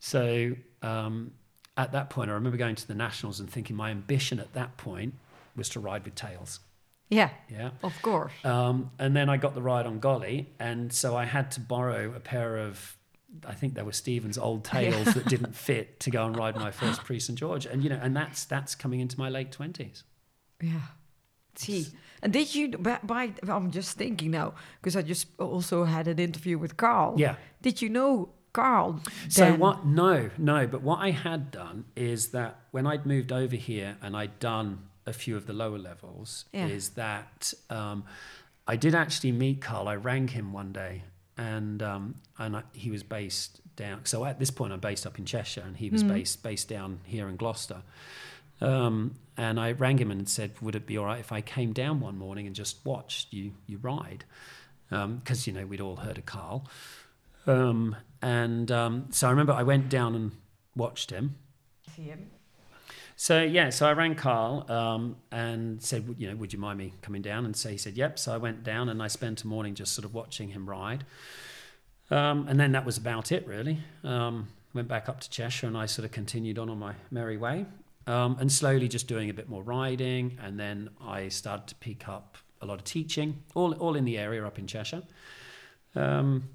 [0.00, 1.32] So um,
[1.76, 4.76] at that point, I remember going to the nationals and thinking my ambition at that
[4.76, 5.14] point
[5.56, 6.60] was to ride with tails.
[7.08, 7.30] Yeah.
[7.48, 7.70] Yeah.
[7.82, 8.32] Of course.
[8.44, 12.12] Um, and then I got the ride on Golly, and so I had to borrow
[12.14, 12.96] a pair of,
[13.46, 16.70] I think they were Stevens' old tails that didn't fit to go and ride my
[16.70, 20.04] first Prix St George, and you know, and that's that's coming into my late twenties.
[20.60, 20.80] Yeah.
[21.56, 21.86] See,
[22.22, 22.68] and did you?
[22.70, 27.14] By, by I'm just thinking now because I just also had an interview with Carl.
[27.18, 27.36] Yeah.
[27.62, 29.00] Did you know Carl?
[29.28, 29.84] So what?
[29.86, 30.66] No, no.
[30.66, 34.86] But what I had done is that when I'd moved over here and I'd done
[35.06, 36.66] a few of the lower levels, Yeah.
[36.68, 38.04] is that um,
[38.66, 39.88] I did actually meet Carl.
[39.88, 41.02] I rang him one day,
[41.40, 44.04] and um, and I, he was based down.
[44.04, 47.00] So at this point, I'm based up in Cheshire, and he was based based down
[47.04, 47.82] here in Gloucester.
[48.60, 51.72] Um, and I rang him and said, "Would it be all right if I came
[51.72, 54.24] down one morning and just watched you you ride?"
[54.90, 56.68] Because you know we'd all heard of Carl.
[57.46, 60.32] Um, and um, so I remember I went down and
[60.76, 61.36] watched him.
[61.96, 62.30] See him.
[63.20, 66.78] So yeah, so I rang Carl um, and said, "Would- you know, would you mind
[66.78, 67.44] me coming down?
[67.44, 68.18] And so he said, yep.
[68.18, 71.04] So I went down and I spent a morning just sort of watching him ride.
[72.10, 73.76] Um, and then that was about it, really.
[74.04, 77.36] Um, went back up to Cheshire and I sort of continued on on my merry
[77.36, 77.66] way.
[78.06, 80.38] Um, and slowly just doing a bit more riding.
[80.42, 84.16] And then I started to pick up a lot of teaching, all, all in the
[84.16, 85.02] area up in Cheshire.
[85.94, 86.48] Um,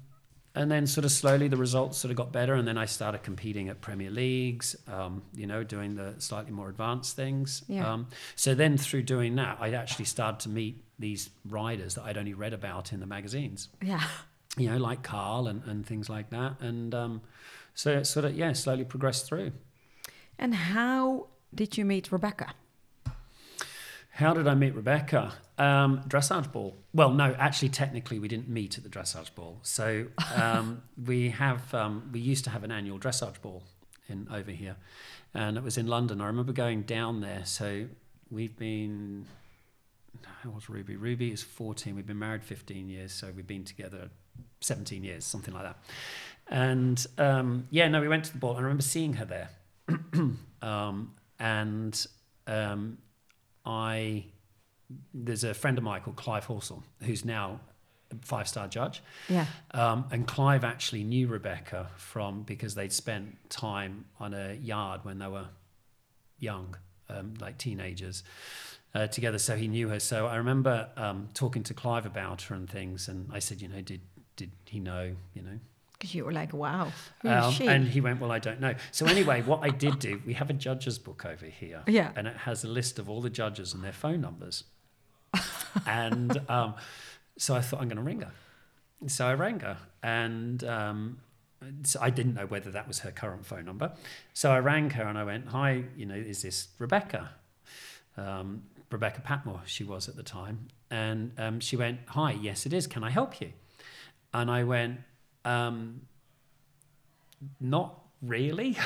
[0.56, 3.22] and then sort of slowly the results sort of got better and then i started
[3.22, 7.92] competing at premier leagues um, you know doing the slightly more advanced things Yeah.
[7.92, 12.16] um, so then through doing that i actually started to meet these riders that i'd
[12.18, 14.02] only read about in the magazines Yeah.
[14.56, 17.20] you know like carl and, and things like that and um,
[17.74, 19.52] so it sort of yeah slowly progressed through
[20.38, 22.48] And how did you meet Rebecca?
[24.10, 25.32] How did I meet Rebecca?
[25.58, 26.76] Um, dressage ball.
[26.92, 29.58] Well, no, actually, technically, we didn't meet at the dressage ball.
[29.62, 33.62] So um, we have um, we used to have an annual dressage ball
[34.08, 34.76] in over here,
[35.32, 36.20] and it was in London.
[36.20, 37.42] I remember going down there.
[37.44, 37.86] So
[38.30, 39.26] we've been.
[40.42, 40.96] How was Ruby?
[40.96, 41.96] Ruby is fourteen.
[41.96, 44.10] We've been married fifteen years, so we've been together
[44.60, 45.78] seventeen years, something like that.
[46.48, 48.56] And um, yeah, no, we went to the ball.
[48.56, 49.50] I remember seeing her there,
[50.62, 52.06] um, and
[52.46, 52.98] um,
[53.64, 54.26] I
[55.14, 57.60] there's a friend of mine called Clive Halsall, who's now
[58.12, 59.02] a five star judge.
[59.28, 59.46] Yeah.
[59.72, 65.18] Um, and Clive actually knew Rebecca from because they'd spent time on a yard when
[65.18, 65.48] they were
[66.38, 66.76] young,
[67.08, 68.22] um, like teenagers,
[68.94, 69.38] uh, together.
[69.38, 69.98] So he knew her.
[70.00, 73.68] So I remember um, talking to Clive about her and things, and I said, you
[73.68, 74.00] know, did
[74.36, 75.16] did he know?
[75.34, 75.58] You know.
[75.98, 76.92] Because you were like, wow,
[77.24, 77.66] Um, she?
[77.66, 78.74] and he went, Well, I don't know.
[78.92, 81.82] So, anyway, what I did do, we have a judge's book over here.
[81.86, 82.12] Yeah.
[82.14, 84.64] And it has a list of all the judges and their phone numbers.
[85.86, 86.74] And um,
[87.38, 88.32] so I thought, I'm going to ring her.
[89.08, 89.78] So I rang her.
[90.02, 91.18] And um,
[91.82, 93.92] so I didn't know whether that was her current phone number.
[94.32, 97.30] So I rang her and I went, Hi, you know, is this Rebecca?
[98.16, 100.68] Um, Rebecca Patmore, she was at the time.
[100.90, 102.86] And um, she went, Hi, yes, it is.
[102.86, 103.52] Can I help you?
[104.32, 105.00] And I went,
[105.44, 106.02] um,
[107.60, 108.76] Not really.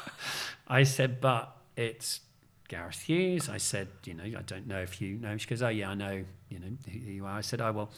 [0.68, 2.20] I said, But it's
[2.68, 3.48] Gareth Hughes.
[3.48, 5.36] I said, You know, I don't know if you know.
[5.36, 7.36] She goes, Oh, yeah, I know, you know, who you are.
[7.38, 7.90] I said, Oh, well,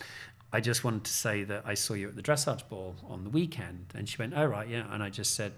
[0.52, 3.30] I just wanted to say that I saw you at the dressage ball on the
[3.30, 3.86] weekend.
[3.94, 4.84] And she went, Oh, right, yeah.
[4.92, 5.52] And I just said,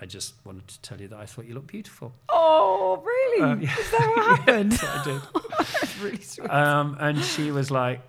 [0.00, 2.12] I just wanted to tell you that I thought you looked beautiful.
[2.30, 3.42] oh, really?
[3.50, 3.76] Um, yeah.
[3.78, 4.70] Is that what happened?
[5.04, 5.20] Did.
[5.58, 6.48] That's really sweet.
[6.50, 8.00] Um, and she was like,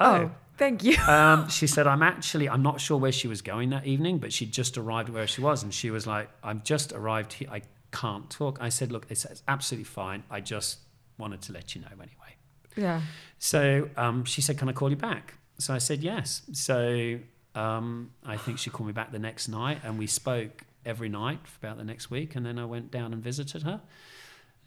[0.00, 0.30] oh, Oh.
[0.58, 0.96] thank you.
[1.08, 4.32] Um, she said, I'm actually, I'm not sure where she was going that evening, but
[4.32, 5.62] she'd just arrived where she was.
[5.62, 7.48] And she was like, I've just arrived here.
[7.50, 8.58] I can't talk.
[8.60, 10.22] I said, Look, it's, it's absolutely fine.
[10.30, 10.78] I just
[11.18, 12.36] wanted to let you know anyway.
[12.76, 13.00] Yeah.
[13.38, 15.34] So um, she said, Can I call you back?
[15.58, 16.42] So I said, Yes.
[16.52, 17.18] So
[17.54, 21.40] um, I think she called me back the next night and we spoke every night
[21.44, 22.36] for about the next week.
[22.36, 23.80] And then I went down and visited her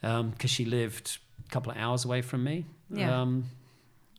[0.01, 2.65] because she lived a couple of hours away from me.
[2.89, 3.21] Yeah.
[3.21, 3.45] Um,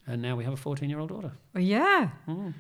[0.07, 1.33] and now we have a 14 year old daughter.
[1.55, 2.11] Yeah.
[2.29, 2.55] Mm.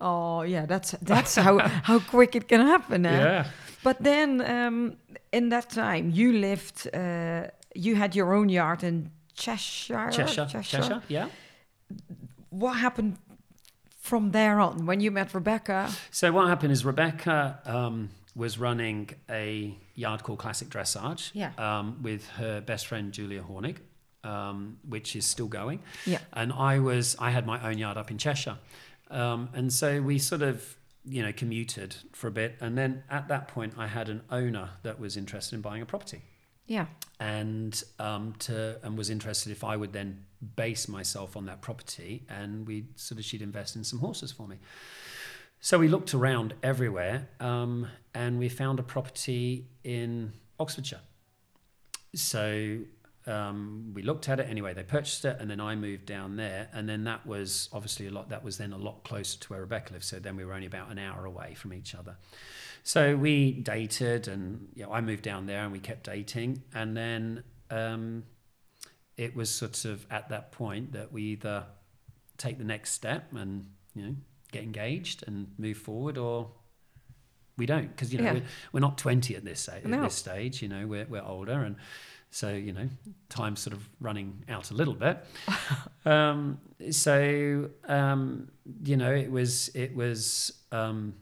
[0.00, 0.66] Oh, yeah.
[0.66, 3.06] That's that's how how quick it can happen.
[3.06, 3.10] eh?
[3.18, 3.44] Yeah.
[3.84, 4.96] But then, um,
[5.32, 6.88] in that time, you lived.
[6.94, 10.10] Uh, you had your own yard in Cheshire.
[10.12, 11.28] Cheshire, Cheshire, yeah.
[12.50, 13.16] What happened
[13.98, 15.90] from there on when you met Rebecca?
[16.10, 21.52] So what happened is Rebecca um, was running a yard called Classic Dressage Yeah.
[21.58, 23.76] um, with her best friend Julia Hornig,
[24.24, 25.80] um, which is still going.
[26.04, 26.18] Yeah.
[26.32, 28.58] And I was I had my own yard up in Cheshire,
[29.12, 33.28] um, and so we sort of you know commuted for a bit, and then at
[33.28, 36.22] that point I had an owner that was interested in buying a property
[36.66, 36.86] Yeah.
[37.20, 40.24] and um, to and was interested if I would then
[40.56, 44.46] base myself on that property, and we sort of she'd invest in some horses for
[44.48, 44.56] me.
[45.60, 51.00] So we looked around everywhere, um, and we found a property in Oxfordshire.
[52.14, 52.78] So
[53.26, 54.74] um, we looked at it anyway.
[54.74, 58.10] They purchased it, and then I moved down there, and then that was obviously a
[58.10, 58.28] lot.
[58.30, 60.04] That was then a lot closer to where Rebecca lived.
[60.04, 62.16] So then we were only about an hour away from each other.
[62.82, 66.96] So we dated, and you know, I moved down there, and we kept dating, and
[66.96, 68.24] then um,
[69.16, 71.64] it was sort of at that point that we either
[72.38, 74.14] take the next step and you know
[74.50, 76.50] get engaged and move forward, or
[77.56, 78.32] we don't, because you know Yeah.
[78.32, 80.02] we're, we're not twenty at this at No.
[80.02, 80.60] this stage.
[80.60, 81.76] You know we're we're older, and
[82.32, 82.88] so you know
[83.28, 85.24] time's sort of running out a little bit.
[86.04, 86.58] um,
[86.90, 88.50] so um,
[88.82, 90.52] you know it was it was.
[90.72, 91.14] Um,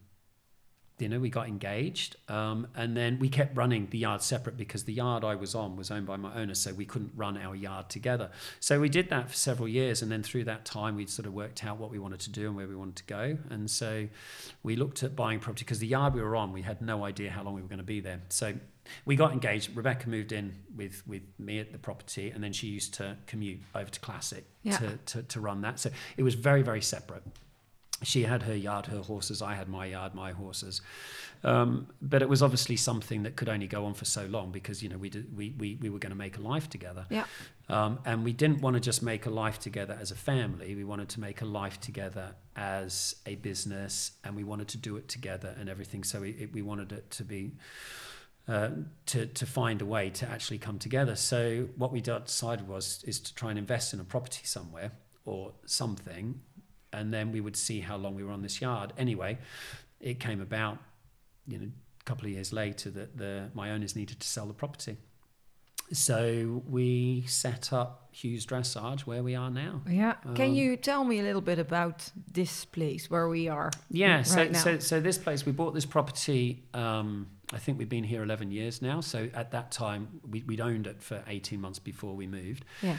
[0.98, 4.84] you know, we got engaged, um, and then we kept running the yard separate because
[4.84, 7.56] the yard I was on was owned by my owner, so we couldn't run our
[7.56, 8.30] yard together.
[8.60, 11.32] So we did that for several years, and then through that time, we'd sort of
[11.32, 13.38] worked out what we wanted to do and where we wanted to go.
[13.48, 14.08] And so
[14.62, 17.30] we looked at buying property because the yard we were on, we had no idea
[17.30, 18.20] how long we were going to be there.
[18.28, 18.52] So
[19.04, 19.76] we got engaged.
[19.76, 23.60] Rebecca moved in with with me at the property, and then she used to commute
[23.74, 24.78] over to Classic Yeah.
[24.78, 25.78] to, to to run that.
[25.80, 27.22] So it was very very separate
[28.02, 29.42] she had her yard, her horses.
[29.42, 30.80] I had my yard, my horses.
[31.42, 34.82] Um, but it was obviously something that could only go on for so long because
[34.82, 37.06] you know we did, we, we we were going to make a life together.
[37.10, 37.24] Yeah.
[37.68, 40.74] Um, and we didn't want to just make a life together as a family.
[40.74, 44.96] We wanted to make a life together as a business, and we wanted to do
[44.96, 46.04] it together and everything.
[46.04, 47.52] So we, it, we wanted it to be
[48.50, 48.70] uh,
[49.06, 51.14] to to find a way to actually come together.
[51.14, 54.90] So what we decided was is to try and invest in a property somewhere
[55.24, 56.40] or something,
[56.92, 58.92] and then we would see how long we were on this yard.
[58.98, 59.38] Anyway,
[60.00, 60.78] it came about,
[61.46, 64.54] you know, a couple of years later that the my owners needed to sell the
[64.54, 64.96] property.
[65.92, 69.82] So we set up Hughes Dressage where we are now.
[69.88, 70.14] Yeah.
[70.34, 73.70] Can Um, you tell me a little bit about this place where we are?
[73.90, 74.58] Yeah, so, now?
[74.58, 76.64] so so this place we bought this property.
[76.74, 79.00] Um, I think we've been here eleven years now.
[79.00, 82.96] So at that time we, we'd owned it for eighteen months before we moved, Yeah.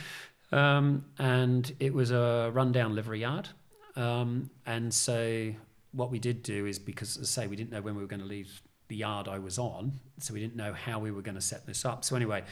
[0.51, 3.49] um, and it was a rundown livery yard.
[3.95, 5.53] Um, and so
[5.93, 8.07] what we did do is because, as I say, we didn't know when we were
[8.07, 11.21] going to leave the yard I was on, so we didn't know how we were
[11.21, 12.03] going to set this up.
[12.05, 12.43] So anyway,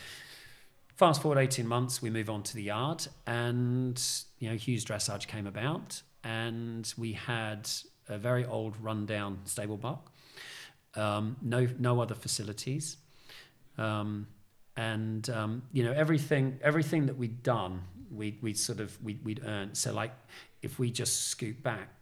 [1.00, 4.00] fast forward 18 months, we move on to the yard, and
[4.40, 7.70] you know, Hughes Dressage came about, and we had
[8.10, 10.12] a very old, rundown stable block,
[10.96, 12.98] um, no no other facilities,
[13.78, 14.28] um,
[14.76, 17.82] and um, you know everything everything that we'd done,
[18.12, 19.78] we we sort of we we'd earned.
[19.78, 20.12] So like,
[20.62, 21.94] if we just scoot back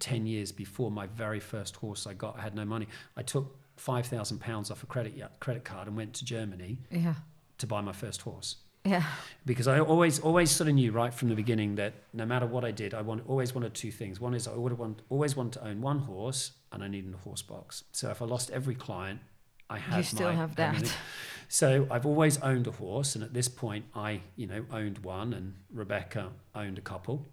[0.00, 2.86] 10 years before my very first horse I got, I had no money.
[3.16, 7.14] I took five thousand pounds off a credit credit card and went to Germany Yeah.
[7.58, 9.02] To buy my first horse Yeah.
[9.44, 12.64] because I always always sort of knew right from the beginning that no matter what
[12.64, 14.20] I did, I want, always wanted two things.
[14.20, 17.18] One is I would want, always wanted to own one horse, and I needed a
[17.18, 17.84] horse box.
[17.92, 19.20] So if I lost every client,
[19.68, 20.74] I had You still my have that.
[20.76, 20.96] everything.
[21.48, 25.32] So I've always owned a horse, and at this point, I you know owned one,
[25.32, 27.26] and Rebecca owned a couple.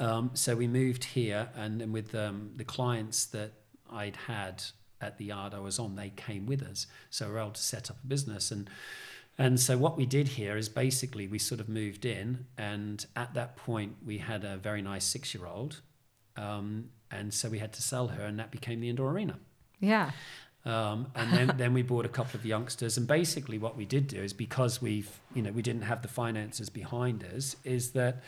[0.00, 3.52] Um, so we moved here, and then with um, the clients that
[3.90, 4.62] I'd had
[5.00, 6.86] at the yard I was on, they came with us.
[7.10, 8.50] So we were able to set up a business.
[8.50, 8.68] And
[9.38, 13.34] and so what we did here is basically we sort of moved in, and at
[13.34, 15.80] that point we had a very nice six-year-old,
[16.36, 19.38] um, and so we had to sell her, and that became the indoor arena.
[19.80, 20.10] Yeah.
[20.64, 22.98] Um, and then, then we bought a couple of youngsters.
[22.98, 26.08] And basically, what we did do is because we've, you know, we didn't have the
[26.08, 28.22] finances behind us, is that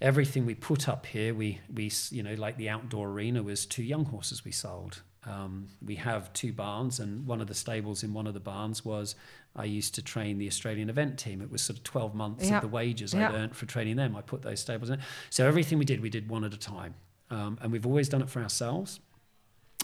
[0.00, 3.84] everything we put up here, we, we, you know, like the outdoor arena was two
[3.84, 5.02] young horses we sold.
[5.24, 8.84] Um, we have two barns, and one of the stables in one of the barns
[8.84, 9.14] was
[9.54, 11.42] I used to train the Australian event team.
[11.42, 12.56] It was sort of 12 months Yeah.
[12.56, 13.28] of the wages Yeah.
[13.28, 14.16] I'd earned for training them.
[14.16, 15.00] I put those stables in.
[15.30, 16.94] So everything we did, we did one at a time.
[17.30, 19.00] Um, and we've always done it for ourselves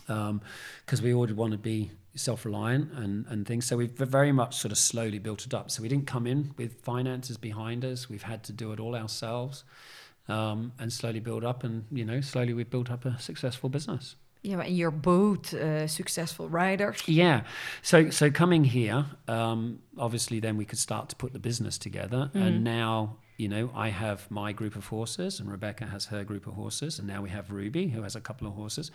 [0.07, 3.67] because we always want to be self-reliant and, and things.
[3.67, 5.71] So we've very much sort of slowly built it up.
[5.71, 8.09] So we didn't come in with finances behind us.
[8.09, 9.65] We've had to do it all ourselves
[10.29, 11.63] um, and slowly build up.
[11.63, 14.17] And, you know, slowly we've built up a successful business.
[14.49, 17.03] Yeah, and you're both uh, successful riders.
[17.07, 17.43] Yeah.
[17.83, 22.31] So so coming here, um, obviously, then we could start to put the business together.
[22.35, 26.47] And now, you know, I have my group of horses, and Rebecca has her group
[26.47, 28.91] of horses, and now we have Ruby, who has a couple of horses.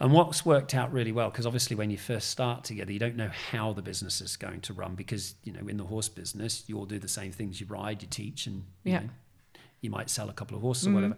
[0.00, 3.16] And what's worked out really well, because obviously, when you first start together, you don't
[3.16, 6.64] know how the business is going to run, because you know, in the horse business,
[6.66, 8.98] you all do the same things: you ride, you teach, and you Yeah.
[9.00, 9.08] know,
[9.80, 11.16] you might sell a couple of horses or whatever.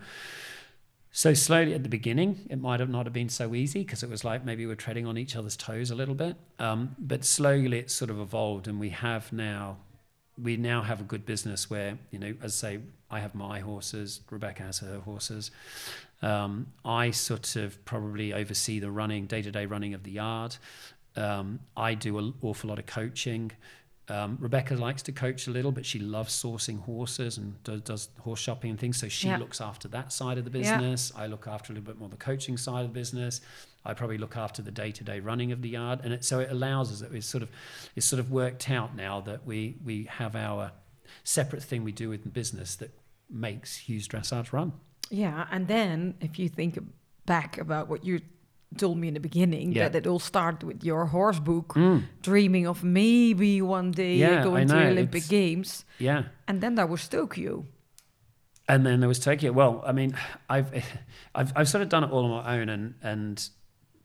[1.12, 4.08] So slowly at the beginning, it might have not have been so easy because it
[4.08, 6.36] was like maybe we're treading on each other's toes a little bit.
[6.58, 9.78] Um, but slowly it sort of evolved, and we have now,
[10.40, 13.58] we now have a good business where you know, as I say, I have my
[13.58, 15.50] horses, Rebecca has her horses.
[16.22, 20.56] Um, I sort of probably oversee the running, day to day running of the yard.
[21.16, 23.50] Um, I do an awful lot of coaching.
[24.10, 28.08] Um, Rebecca likes to coach a little, but she loves sourcing horses and does, does
[28.18, 28.98] horse shopping and things.
[28.98, 29.38] So she Yeah.
[29.38, 30.78] looks after that side of the Yeah.
[30.78, 31.12] business.
[31.14, 33.40] I look after a little bit more the coaching side of the business.
[33.84, 36.40] I probably look after the day to day running of the yard, and it, so
[36.40, 37.08] it allows us.
[37.12, 37.50] It's sort of
[37.96, 40.72] it's sort of worked out now that we we have our
[41.24, 42.90] separate thing we do with the business that
[43.30, 44.72] makes Hughes Dressage run.
[45.08, 46.78] Yeah, and then if you think
[47.26, 48.20] back about what you
[48.78, 49.88] told me in the beginning, Yeah.
[49.88, 52.02] that it all started with your horse book, Mm.
[52.22, 56.24] dreaming of maybe one day Yeah, going to the Olympic it's- Games, Yeah.
[56.46, 57.64] and then there was Tokyo.
[58.68, 59.50] And then there was Tokyo.
[59.52, 60.14] Well, I mean,
[60.48, 60.72] I've,
[61.34, 63.48] I've, I've sort of done it all on my own, and and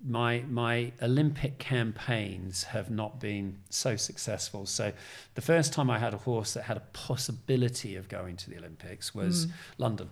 [0.04, 4.66] my my Olympic campaigns have not been so successful.
[4.66, 4.92] So,
[5.36, 8.58] the first time I had a horse that had a possibility of going to the
[8.58, 9.48] Olympics was
[9.78, 10.10] London.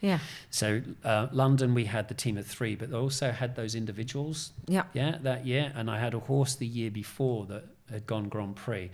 [0.00, 0.18] Yeah,
[0.50, 4.52] So, uh, London, we had the team of three, but they also had those individuals
[4.66, 5.72] yeah, yeah, that year.
[5.74, 8.90] And I had a horse the year before that had gone Grand Prix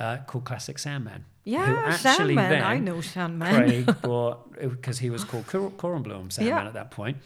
[0.00, 1.24] uh, called Classic Sandman.
[1.44, 1.82] who yeah.
[1.86, 3.54] actually Sandman, then I know Sandman.
[3.84, 6.66] Craig bought because he was called Cor- Corenblum Sandman Yeah.
[6.66, 7.18] at that point,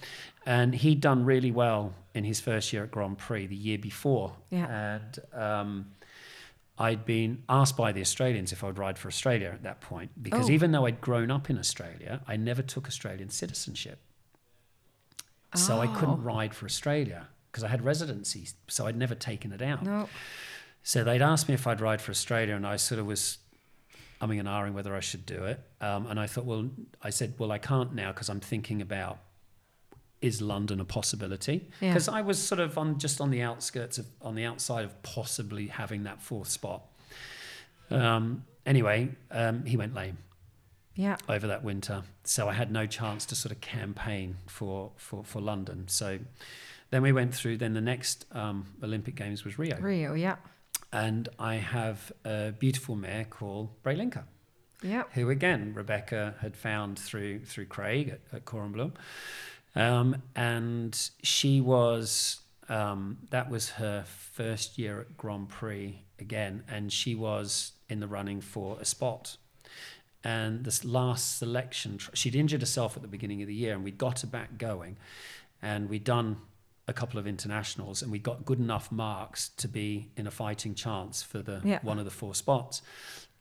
[0.47, 4.33] and he'd done really well in his first year at Grand Prix the year before.
[4.51, 4.67] Yeah.
[4.97, 5.87] And um,
[6.81, 10.11] I'd been asked by the Australians if I would ride for Australia at that point
[10.23, 10.53] because Oh.
[10.53, 13.99] even though I'd grown up in Australia, I never took Australian citizenship,
[15.55, 16.33] so I couldn't Oh.
[16.35, 19.83] ride for Australia because I had residency, so I'd never taken it out.
[19.85, 20.09] No,
[20.83, 23.37] So they'd asked me if I'd ride for Australia, and I sort of was
[24.23, 25.61] umming and ahhing whether I should do it.
[25.83, 26.71] Um, and I thought, well,
[27.03, 29.19] I said, well, I can't now because I'm thinking about
[30.23, 31.69] is London a possibility?
[31.81, 31.91] Yeah.
[31.91, 35.03] Because I was sort of on just on the outskirts of on the outside of
[35.03, 36.83] possibly having that fourth spot.
[37.91, 40.19] Um, anyway, um, he went lame
[41.01, 45.25] yeah, over that winter, so I had no chance to sort of campaign for for
[45.25, 45.85] for London.
[45.89, 46.19] So
[46.91, 47.59] then we went through.
[47.59, 50.37] Then the next um, Olympic Games was Rio Rio, yeah,
[50.93, 54.25] and I have a beautiful mare called Briolinca,
[54.83, 58.93] yeah, who again Rebecca had found through through Craig at, at Cornblum,
[59.75, 66.93] um, and she was um, that was her first year at Grand Prix again, and
[66.93, 69.37] she was in the running for a spot.
[70.23, 73.91] And this last selection, she'd injured herself at the beginning of the year, and we
[73.91, 74.99] got her back going,
[75.63, 76.37] and we'd done
[76.87, 80.75] a couple of internationals, and we got good enough marks to be in a fighting
[80.75, 81.79] chance for the Yeah.
[81.83, 82.83] one of the four spots.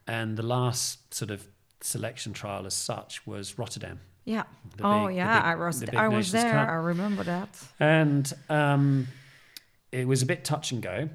[0.07, 1.47] And the last sort of
[1.81, 3.99] selection trial, as such, was Rotterdam.
[4.29, 4.43] Yeah.
[4.77, 6.51] The oh big- yeah, big- I was the I was there.
[6.51, 6.69] Cup.
[6.69, 7.49] I remember that.
[7.79, 9.07] And um,
[9.91, 11.09] it was a bit touch and go.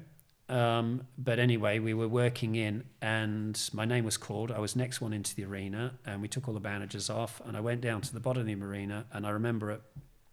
[0.49, 4.51] Um, but anyway, we were working in, and my name was called.
[4.51, 7.55] I was next one into the arena, and we took all the bandages off, and
[7.57, 9.81] I went down to the bottom of the arena, and I remember it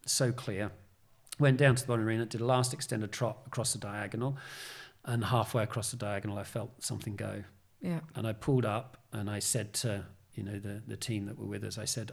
[0.05, 0.73] so clear.
[1.39, 3.79] Went down to the bottom of the arena, did a last extended trot across the
[3.79, 4.37] diagonal,
[5.05, 7.45] and halfway across the diagonal, I felt something go,
[7.81, 8.01] Yeah.
[8.15, 10.05] and I pulled up, and I said to
[10.35, 12.13] you know the the team that were with us, I said,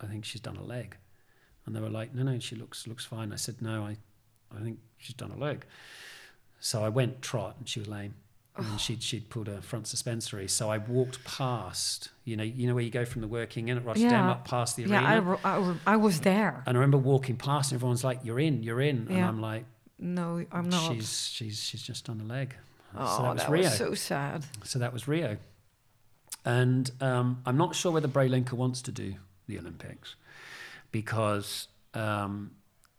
[0.00, 0.96] I think she's done a leg.
[1.66, 3.32] And they were like, no, no, she looks looks fine.
[3.32, 3.96] I said, no, I,
[4.56, 5.64] I think she's done a leg.
[6.58, 8.14] So I went trot and she was lame.
[8.56, 10.46] And then she'd, she'd pulled a front suspensory.
[10.48, 13.78] So I walked past, you know, you know where you go from the working in
[13.78, 14.30] at Rotterdam Yeah.
[14.32, 15.38] up past the Yeah, arena.
[15.44, 16.62] I, I, I was there.
[16.66, 19.06] and I remember walking past and everyone's like, you're in, you're in.
[19.08, 19.64] And I'm like,
[19.98, 20.92] No, I'm not.
[20.92, 22.54] she's, she's, she's just done a leg.
[22.96, 23.62] oh, so that was that Rio.
[23.62, 24.44] was so sad.
[24.64, 25.38] So that was Rio.
[26.44, 29.14] And um, I'm not sure whether Briolinca wants to do
[29.50, 30.16] the Olympics
[30.92, 32.50] because um,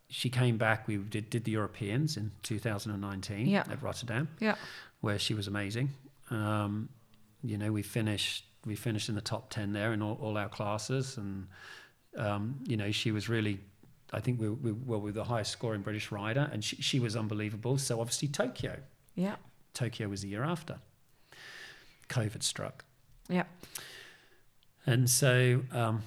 [0.09, 0.87] she came back.
[0.87, 3.63] We did, did the Europeans in 2019 Yeah.
[3.69, 4.55] at Rotterdam, Yeah.
[5.01, 5.89] where she was amazing.
[6.29, 6.89] Um,
[7.43, 10.47] you know, we finished we finished in the top 10 there in all, all our
[10.47, 11.17] classes.
[11.17, 11.47] And,
[12.15, 13.59] um, you know, she was really,
[14.13, 16.99] I think we, we, well, we were the highest scoring British rider, and she, she
[16.99, 17.79] was unbelievable.
[17.79, 18.77] So obviously, Tokyo.
[19.15, 19.37] Yeah.
[19.73, 20.77] Tokyo was the year after.
[22.09, 22.85] COVID struck.
[23.29, 23.45] Yeah.
[24.85, 26.03] And so, um,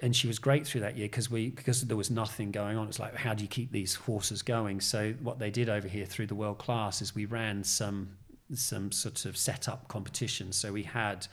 [0.00, 2.88] and she was great through that year because we because there was nothing going on.
[2.88, 4.80] It's like how do you keep these horses going?
[4.80, 8.16] So what they did over here through the world class is we ran some
[8.54, 10.54] some sort of set up competitions.
[10.56, 11.26] So we had,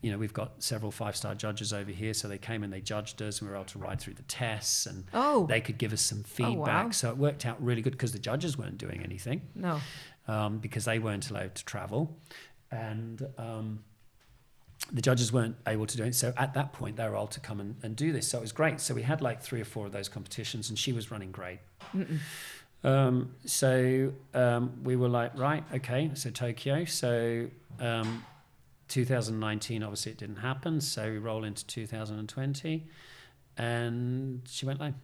[0.00, 2.14] you know, we've got several five star judges over here.
[2.14, 4.22] So they came and they judged us, and we were able to ride through the
[4.22, 5.46] tests, and Oh.
[5.46, 6.48] they could give us some Oh, wow.
[6.64, 6.94] feedback.
[6.94, 9.80] So it worked out really good because the judges weren't doing anything No.
[10.26, 12.16] um, because they weren't allowed to travel,
[12.70, 13.84] and um,
[14.92, 16.14] the judges weren't able to do it.
[16.14, 18.28] So at that point, they were able to come and, and do this.
[18.28, 18.80] So it was great.
[18.80, 21.60] So we had like three or four of those competitions, and she was running great.
[22.84, 26.84] Um, so um, we were like, right, okay, so Tokyo.
[26.84, 27.48] So
[27.80, 28.24] um,
[28.88, 30.80] 2019, obviously, it didn't happen.
[30.80, 32.86] So we roll into 2020,
[33.56, 34.96] and she went lame.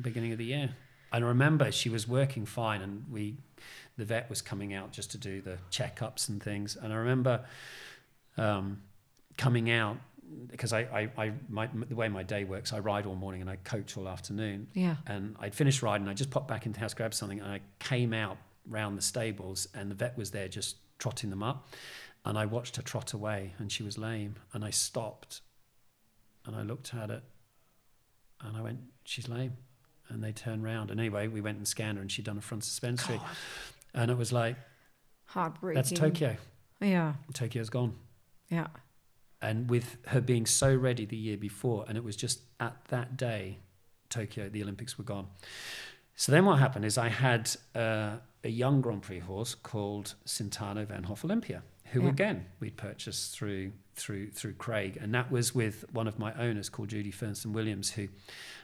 [0.00, 0.70] Beginning of the year.
[1.12, 3.36] And I remember she was working fine, and we,
[3.96, 6.76] the vet was coming out just to do the checkups and things.
[6.76, 7.44] And I remember
[8.36, 8.82] um,
[9.36, 9.98] coming out
[10.50, 13.50] because I, I, I my, the way my day works, I ride all morning and
[13.50, 14.68] I coach all afternoon.
[14.74, 14.96] Yeah.
[15.06, 17.60] And I'd finished riding, I just popped back into the house, grabbed something, and I
[17.78, 21.68] came out round the stables, and the vet was there just trotting them up.
[22.24, 24.36] And I watched her trot away, and she was lame.
[24.52, 25.42] And I stopped,
[26.44, 27.22] and I looked at it,
[28.40, 29.56] and I went, "She's lame."
[30.08, 32.40] And they turned round, and anyway, we went and scanned her, and she'd done a
[32.40, 33.20] front suspensory,
[33.94, 34.56] and it was like,
[35.26, 35.76] Heartbreaking.
[35.76, 36.36] "That's Tokyo.
[36.80, 37.14] Yeah.
[37.32, 37.94] Tokyo's gone."
[38.48, 38.68] Yeah.
[39.42, 43.16] and with her being so ready the year before, and it was just at that
[43.16, 43.58] day,
[44.08, 45.26] Tokyo, the Olympics were gone.
[46.14, 50.86] So then what happened is I had uh, a young Grand Prix horse called Sintano
[50.86, 52.08] Van Hof Olympia, who Yeah.
[52.08, 56.68] again we'd purchased through through through Craig, and that was with one of my owners
[56.68, 58.08] called Judy Fernston Williams, who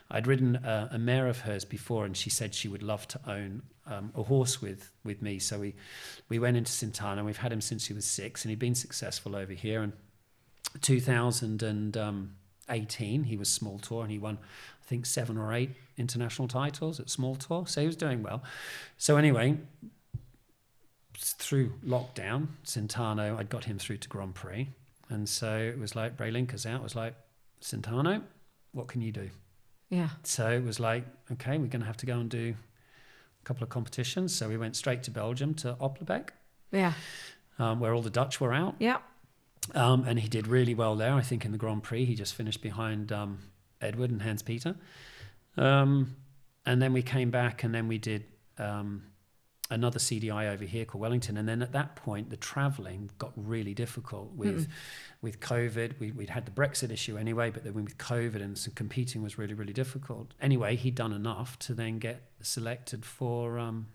[0.09, 3.19] I'd ridden a, a mare of hers before, and she said she would love to
[3.27, 5.39] own um, a horse with with me.
[5.39, 5.75] So we
[6.29, 7.25] we went into Sintano.
[7.25, 9.81] We've had him since he was six, and he'd been successful over here.
[9.81, 9.93] And
[10.81, 14.37] 2018, he was small tour, and he won,
[14.81, 17.65] I think, seven or eight international titles at small tour.
[17.67, 18.43] So he was doing well.
[18.97, 19.57] So anyway,
[21.17, 24.69] through lockdown, Sintano, I'd got him through to Grand Prix,
[25.09, 26.79] and so it was like Briolinca's out.
[26.79, 27.15] It was like
[27.61, 28.23] Sintano,
[28.73, 29.29] what can you do?
[29.89, 30.09] Yeah.
[30.23, 32.55] So it was like, okay, we're going to have to go and do
[33.43, 34.33] couple of competitions.
[34.35, 36.29] So we went straight to Belgium to Opglabbeek,
[36.71, 36.93] Yeah.
[37.59, 38.75] um, where all the Dutch were out.
[38.79, 38.97] Yeah.
[39.75, 41.13] Um, and he did really well there.
[41.13, 43.39] I think in the Grand Prix, he just finished behind um,
[43.81, 44.75] Edward and Hans Peter.
[45.57, 46.15] Um,
[46.65, 48.25] and then we came back and then we did
[48.57, 49.03] um,
[49.73, 51.37] another CDI over here called Wellington.
[51.37, 54.67] And then at that point, the traveling got really difficult with
[55.21, 55.99] with COVID.
[55.99, 59.37] We, we'd had the Brexit issue anyway, but then with COVID and some competing was
[59.37, 60.33] really, really difficult.
[60.41, 63.59] Anyway, he'd done enough to then get selected for.
[63.59, 63.87] Um,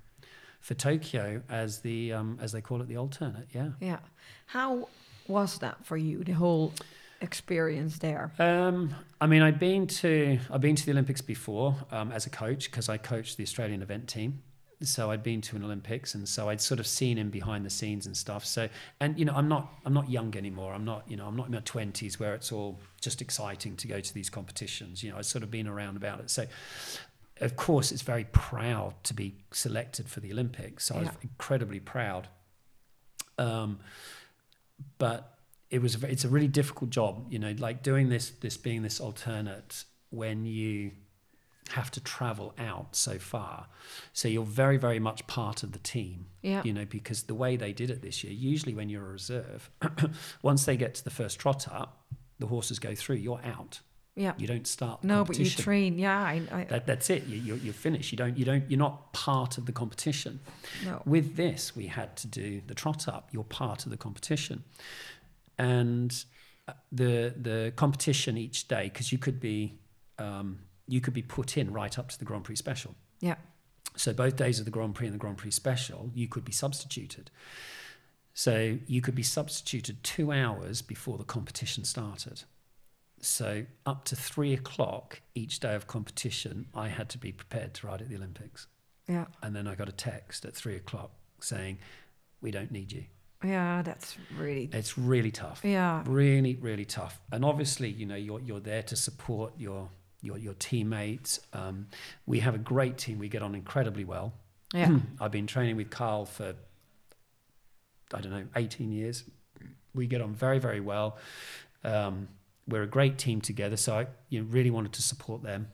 [0.61, 3.70] for Tokyo as the um, as they call it the alternate, yeah.
[3.81, 3.99] Yeah.
[4.47, 4.89] How
[5.29, 6.24] was that for you?
[6.24, 6.72] The whole
[7.20, 8.33] experience there.
[8.39, 12.31] Um, I mean, I'd been to I've been to the Olympics before um, as a
[12.31, 14.43] coach because I coached the Australian event team,
[14.83, 17.70] so I'd been to an Olympics, and so I'd sort of seen him behind the
[17.70, 18.45] scenes and stuff.
[18.45, 18.68] So,
[19.01, 20.72] and you know, I'm not I'm not young anymore.
[20.72, 23.89] I'm not you know I'm not in my twenties where it's all just exciting to
[23.89, 25.03] go to these competitions.
[25.03, 26.31] You know, I've sort of been around about it.
[26.31, 26.47] So,
[27.41, 30.87] of course, it's very proud to be selected for the Olympics.
[30.87, 32.29] So I was incredibly proud.
[33.37, 33.81] Um,
[34.99, 35.39] but
[35.70, 37.26] it was it's a really difficult job.
[37.31, 40.93] You know, like doing this this being this alternate when you
[41.73, 43.66] have to travel out so far.
[44.12, 46.27] So you're very, very much part of the team.
[46.43, 46.62] Yeah.
[46.64, 49.71] You know, because the way they did it this year, usually when you're a reserve,
[50.43, 52.05] once they get to the first trot up,
[52.39, 53.81] the horses go through, you're out.
[54.14, 54.33] Yeah.
[54.37, 55.97] You don't start No, but you train.
[55.97, 57.27] Yeah, I, I That, that's it.
[57.27, 58.11] You, you're, you're finished.
[58.11, 58.37] You don't.
[58.37, 58.69] You don't.
[58.69, 60.41] You're not part of the competition.
[60.85, 61.01] no.
[61.07, 63.29] With this, we had to do the trot up.
[63.31, 64.64] You're part of the competition,
[65.57, 66.12] and
[66.66, 69.79] uh, the the competition each day because you could be
[70.19, 70.59] um,
[70.89, 72.95] you could be put in right up to the Grand Prix special.
[73.20, 73.36] Yeah.
[73.97, 76.53] So both days of the Grand Prix and the Grand Prix special, you could be
[76.53, 77.30] substituted.
[78.32, 82.45] So you could be substituted two hours before the competition started.
[83.20, 87.89] So up to three o'clock each day of competition, I had to be prepared to
[87.89, 88.68] ride at the Olympics.
[89.09, 89.26] Yeah.
[89.43, 91.11] And then I got a text at three o'clock
[91.41, 91.78] saying,
[92.41, 93.05] "We don't need you."
[93.43, 94.68] Yeah, that's really.
[94.72, 95.61] It's really tough.
[95.64, 96.05] Yeah.
[96.07, 97.20] Really, really tough.
[97.32, 99.91] And obviously, you know, you're you're there to support your
[100.21, 101.41] your your teammates.
[101.53, 101.87] Um,
[102.27, 103.19] we have a great team.
[103.19, 104.35] We get on incredibly well.
[104.75, 104.99] Yeah.
[105.21, 106.55] I've been training with Carl for
[108.12, 109.25] I don't know, 18 years.
[109.95, 111.19] We get on very, very well.
[111.85, 112.29] Um,
[112.66, 115.69] we're a great team together, so I you know, really wanted to support them.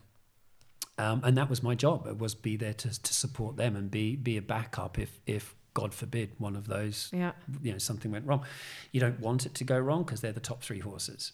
[0.98, 2.06] Um, and that was my job.
[2.06, 5.54] It was be there to, to support them and be be a backup if if
[5.74, 7.32] God forbid one of those Yeah.
[7.62, 8.44] you know something went wrong.
[8.92, 11.32] You don't want it to go wrong because they're the top three horses,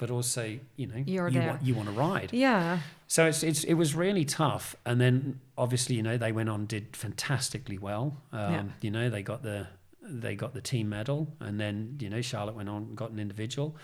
[0.00, 1.48] but also you know You're you there.
[1.48, 2.30] want you want to ride.
[2.32, 2.78] Yeah.
[3.06, 6.64] So it's, it's it was really tough, and then obviously you know they went on
[6.64, 8.16] did fantastically well.
[8.32, 8.64] Um, Yeah.
[8.80, 9.66] You know they got the
[10.02, 13.76] they got the team medal, and then you know Charlotte went on got an individual.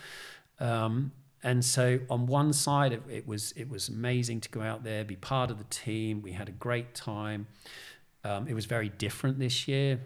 [0.59, 1.11] Um,
[1.43, 5.05] and so on one side it, it was it was amazing to go out there,
[5.05, 6.23] be part of the team.
[6.23, 7.45] We had a great time.
[8.23, 9.99] Um, it was very different this year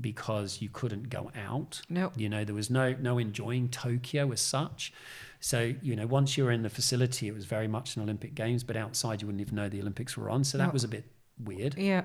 [0.00, 1.82] because you couldn't go out.
[1.88, 2.12] No.
[2.16, 4.92] You know, there was no no enjoying Tokyo as such.
[5.40, 8.34] So, you know, once you were in the facility, it was very much an Olympic
[8.34, 10.44] Games, but outside you wouldn't even know the Olympics were on.
[10.44, 10.72] So that No.
[10.72, 11.04] was a bit
[11.42, 11.74] weird.
[11.76, 12.04] Yeah.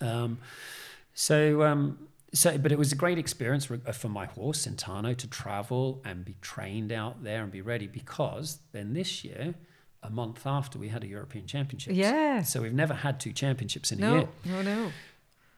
[0.00, 0.38] Um,
[1.14, 5.16] so, um, so, but it was a great experience for, uh, for my horse Sintano
[5.16, 9.54] to travel and be trained out there and be ready because then this year,
[10.02, 11.96] a month after, we had a European Championships.
[11.96, 12.42] Yeah.
[12.42, 14.28] So we've never had two championships in a year.
[14.44, 14.62] No.
[14.62, 14.92] No.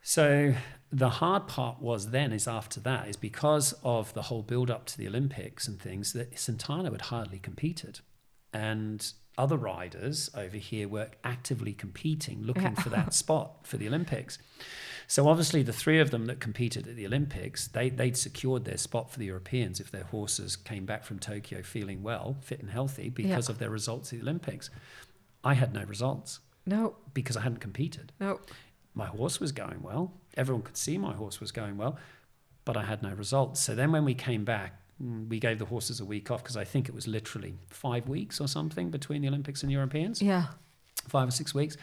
[0.03, 0.55] So
[0.91, 4.87] the hard part was then is after that is because of the whole build up
[4.87, 8.01] to the Olympics and things that Sintano had hardly competed,
[8.53, 12.75] and other riders over here were actively competing, looking Yeah.
[12.83, 14.39] for that spot for the Olympics.
[15.07, 18.77] So obviously the three of them that competed at the Olympics, they they'd secured their
[18.77, 22.71] spot for the Europeans if their horses came back from Tokyo feeling well, fit and
[22.71, 24.71] healthy because of their results at the Olympics.
[25.45, 26.97] I had no results No.
[27.15, 28.41] because I hadn't competed No.
[28.99, 30.13] My horse was going well.
[30.37, 31.97] Everyone could see my horse was going well,
[32.67, 33.61] but I had no results.
[33.61, 36.65] So then when we came back, we gave the horses a week off because I
[36.65, 40.47] think it was literally five weeks or something between the Olympics and Europeans, Yeah.
[41.09, 41.77] five or six weeks.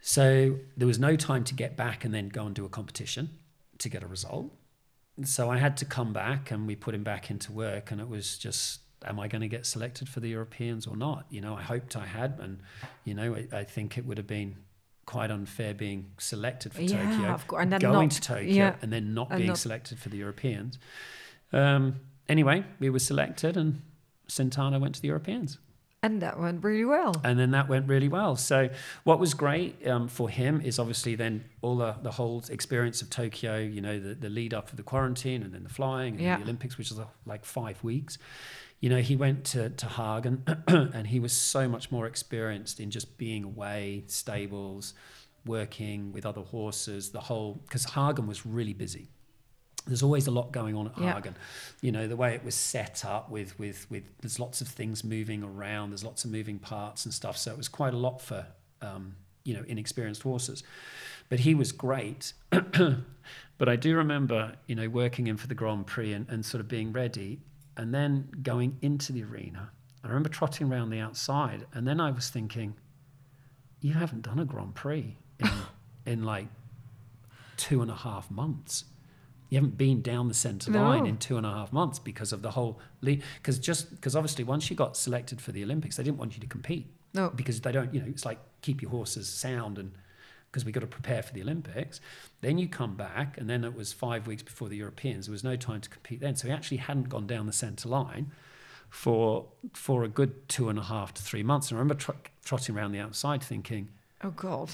[0.00, 3.30] So there was no time to get back and then go and do a competition
[3.78, 4.52] to get a result.
[5.24, 8.08] So I had to come back and we put him back into work and it
[8.08, 11.26] was just am I going to get selected for the Europeans or not?
[11.30, 12.60] You know, I hoped I had and
[13.04, 14.56] you know, I, I think it would have been
[15.08, 18.54] quite unfair being selected for Yeah, Tokyo, of course, and then going not- to Tokyo
[18.62, 20.78] yeah, and then not and being not- selected for the Europeans.
[21.52, 23.80] Um, anyway, we were selected and
[24.28, 25.56] Sintano went to the Europeans
[26.02, 27.14] And that went really well.
[27.24, 28.36] and then that went really well.
[28.36, 28.68] So
[29.04, 33.08] what was great um, for him is obviously then all the, the whole experience of
[33.08, 36.22] Tokyo, you know, the, the lead up for the quarantine and then the flying and
[36.22, 36.36] Yeah.
[36.36, 38.18] the Olympics, which is uh, like five weeks.
[38.80, 42.90] You know, he went to, to Hagen and he was so much more experienced in
[42.90, 44.94] just being away, stables,
[45.44, 49.08] working with other horses, the whole, because Hagen was really busy
[49.86, 51.14] there's always a lot going on at Yeah.
[51.14, 51.34] Hagen.
[51.80, 55.02] You know, the way it was set up with with with there's lots of things
[55.02, 57.38] moving around, there's lots of moving parts and stuff.
[57.38, 58.46] So it was quite a lot for
[58.82, 60.62] um, you know, inexperienced horses.
[61.30, 62.34] But he was great.
[62.50, 66.60] but I do remember, you know, working in for the Grand Prix and, and sort
[66.60, 67.40] of being ready
[67.78, 69.70] and then going into the arena.
[70.04, 72.74] I remember trotting around the outside and then I was thinking,
[73.80, 75.50] you haven't done a Grand Prix in,
[76.12, 76.48] in like
[77.56, 78.84] two and a half months.
[79.48, 80.82] You haven't been down the centre No.
[80.82, 84.44] line in two and a half months because of the whole because just because obviously
[84.44, 87.30] once you got selected for the Olympics, they didn't want you to compete No.
[87.30, 89.92] because they don't you know it's like keep your horses sound and
[90.58, 92.00] because we got to prepare for the Olympics.
[92.40, 95.26] Then you come back, and then it was five weeks before the Europeans.
[95.26, 97.88] There was no time to compete then, so he actually hadn't gone down the centre
[97.88, 98.32] line
[98.90, 101.70] for for a good two and a half to three months.
[101.70, 102.12] And I remember tr-
[102.44, 103.88] trotting around the outside, thinking,
[104.24, 104.70] Oh God,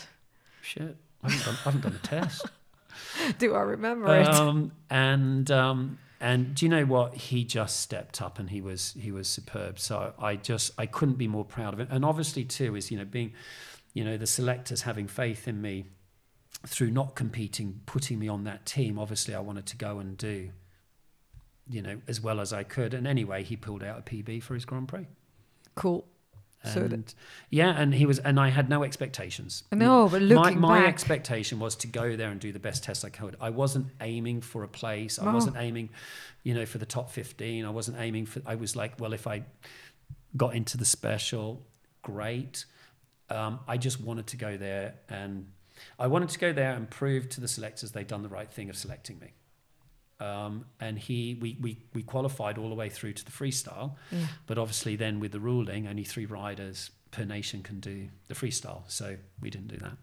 [0.63, 2.47] "Shit, I haven't done, I haven't done a test."
[3.39, 4.29] do I remember it?
[4.29, 7.15] um, and um, and do you know what?
[7.15, 9.79] He just stepped up and he was he was superb.
[9.79, 11.89] So I just I couldn't be more proud of him.
[11.91, 13.35] And obviously too is you know being,
[13.95, 15.87] you know the selectors having faith in me
[16.67, 18.99] through not competing, putting me on that team.
[18.99, 20.51] Obviously I wanted to go and do,
[21.69, 22.95] you know, as well as I could.
[22.95, 25.07] And anyway, he pulled out a PB for his Grand Prix.
[25.75, 26.07] Cool.
[26.73, 27.15] So And that-
[27.51, 29.65] yeah, and he was, and I had no expectations.
[29.71, 32.83] No, but looking my, my back- expectation was to go there and do the best
[32.85, 33.37] test I could.
[33.39, 35.19] I wasn't aiming for a place.
[35.19, 35.33] I No.
[35.33, 35.91] wasn't aiming,
[36.43, 37.67] you know, for the top fifteen.
[37.67, 38.41] I wasn't aiming for.
[38.47, 39.43] I was like, well, if I
[40.39, 41.67] got into the special,
[42.01, 42.65] great.
[43.35, 45.47] Um, I just wanted to go there, and
[45.99, 48.71] I wanted to go there and prove to the selectors they'd done the right thing
[48.71, 49.29] of selecting me.
[50.21, 53.97] Um, and he, we, we, we qualified all the way through to the freestyle.
[54.13, 54.27] Yeah.
[54.47, 58.83] But obviously, then with the ruling, only three riders per nation can do the freestyle.
[58.87, 59.97] So we didn't do that.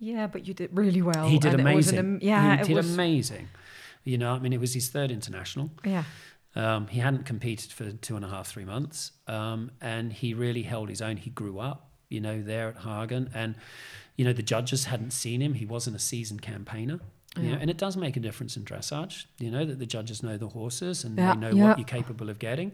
[0.00, 1.28] yeah, but you did really well.
[1.28, 2.14] he did and it was an amazing.
[2.14, 2.92] am- yeah, he did was.
[2.92, 3.48] amazing.
[4.04, 5.70] You know, I mean, it was his third international.
[5.84, 6.02] Yeah,
[6.56, 10.62] Um, he hadn't competed for two and a half, three months, um, and he really
[10.64, 11.16] held his own.
[11.18, 13.54] He grew up, you know, there at Hagen, and
[14.16, 15.54] you know the judges hadn't seen him.
[15.54, 17.00] He wasn't a seasoned campaigner.
[17.34, 20.22] You know, and it does make a difference in dressage, you know, that the judges
[20.22, 21.68] know the horses and Yeah, they know yeah.
[21.68, 22.72] what you're capable of getting.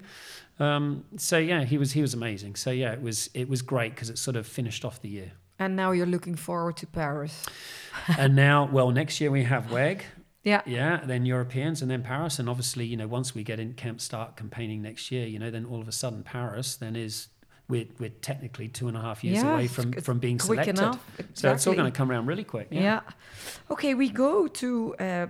[0.58, 2.56] Um, so yeah, he was he was amazing.
[2.56, 5.30] So yeah, it was it was great because it sort of finished off the year.
[5.60, 7.46] and now you're looking forward to Paris.
[8.18, 10.02] and now, well, next year we have WEG,
[10.42, 12.38] Yeah, yeah, then Europeans and then Paris.
[12.40, 15.50] And obviously, you know, once we get in camp, start campaigning next year, you know,
[15.52, 17.28] then all of a sudden Paris then is
[17.68, 20.78] we're, we're technically two and a half years Yeah, away from from being quick selected.
[20.78, 21.04] enough.
[21.34, 22.68] So it's all going to come around really quick.
[22.70, 22.80] Yeah.
[22.80, 23.00] Yeah.
[23.70, 25.26] Okay, we go to uh,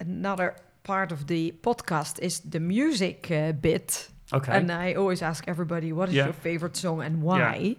[0.00, 4.08] another part of the podcast is the music uh, bit.
[4.32, 4.52] Okay.
[4.52, 6.24] And I always ask everybody, what is Yeah.
[6.24, 7.76] your favorite song and why?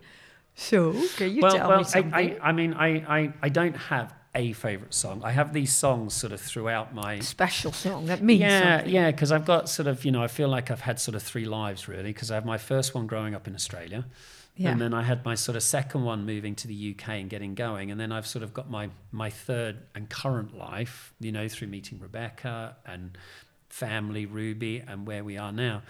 [0.56, 2.14] So, can you well, tell well, me something?
[2.14, 2.88] I, I, I mean, I,
[3.20, 5.22] I, I don't have a favorite song.
[5.24, 8.94] I have these songs sort of throughout my Special song that means yeah, something.
[8.94, 11.24] yeah, because I've got sort of, you know, I feel like I've had sort of
[11.24, 14.06] three lives really, because I have my first one growing up in Australia.
[14.56, 14.72] Yeah.
[14.72, 17.56] And then I had my sort of second one moving to the UK and getting
[17.56, 17.92] going.
[17.92, 21.70] And then I've sort of got my, my third and current life, you know, through
[21.70, 23.18] meeting Rebecca and
[23.70, 25.84] family, Ruby, and where we are now.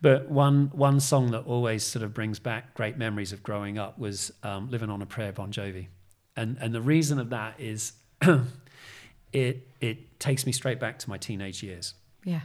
[0.00, 3.98] But one, one song that always sort of brings back great memories of growing up
[3.98, 5.88] was um, Living on a Prayer, Bon Jovi.
[6.36, 7.92] And, and the reason of that is
[9.32, 11.94] it, it takes me straight back to my teenage years.
[12.24, 12.42] Yeah.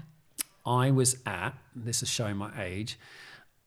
[0.66, 3.00] I was at, this is showing my age,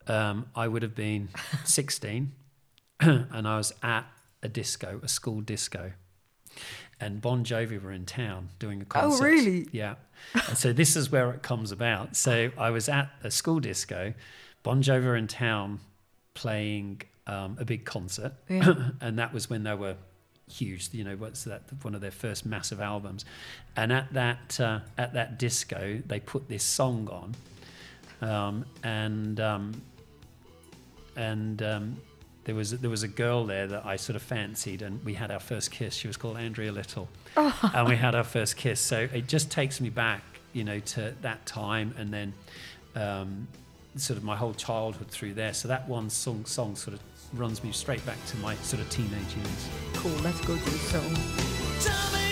[0.07, 1.29] um, I would have been
[1.65, 2.33] 16,
[3.01, 4.07] and I was at
[4.43, 5.93] a disco, a school disco.
[7.01, 9.25] And Bon Jovi were in town doing a concert.
[9.25, 9.67] Oh, really?
[9.73, 9.95] Yeah.
[10.49, 12.15] And so this is where it comes about.
[12.15, 14.13] So I was at a school disco,
[14.63, 15.81] Bon Jovi were in town
[16.35, 18.35] playing um, a big concert.
[18.49, 18.91] Yeah.
[19.01, 19.97] and that was when they were
[20.51, 20.91] huge.
[20.93, 21.63] You know, what's that?
[21.83, 23.25] One of their first massive albums.
[23.77, 29.83] And at that uh, at that disco, they put this song on, um, and um,
[31.17, 31.97] and um,
[32.45, 35.31] there was there was a girl there that I sort of fancied, and we had
[35.31, 35.95] our first kiss.
[35.95, 38.81] She was called Andrea Little, and we had our first kiss.
[38.81, 40.23] So it just takes me back,
[40.53, 42.35] you know, to that time, and then.
[42.97, 43.47] Um,
[43.97, 45.53] sort of my whole childhood through there.
[45.53, 47.01] So that one song, song sort of
[47.35, 49.69] runs me straight back to my sort of teenage years.
[49.95, 52.30] Cool, let's go to the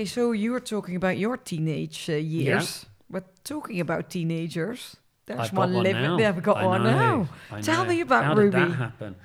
[0.00, 2.86] Okay, so you were talking about your teenage uh, years.
[3.10, 4.96] But talking about teenagers,
[5.26, 6.16] There's I've one living.
[6.16, 6.30] now.
[6.32, 6.90] We've got I one know,
[7.24, 7.28] now.
[7.52, 7.90] I Tell know.
[7.90, 8.58] me about How Ruby.
[8.60, 9.16] did that happen?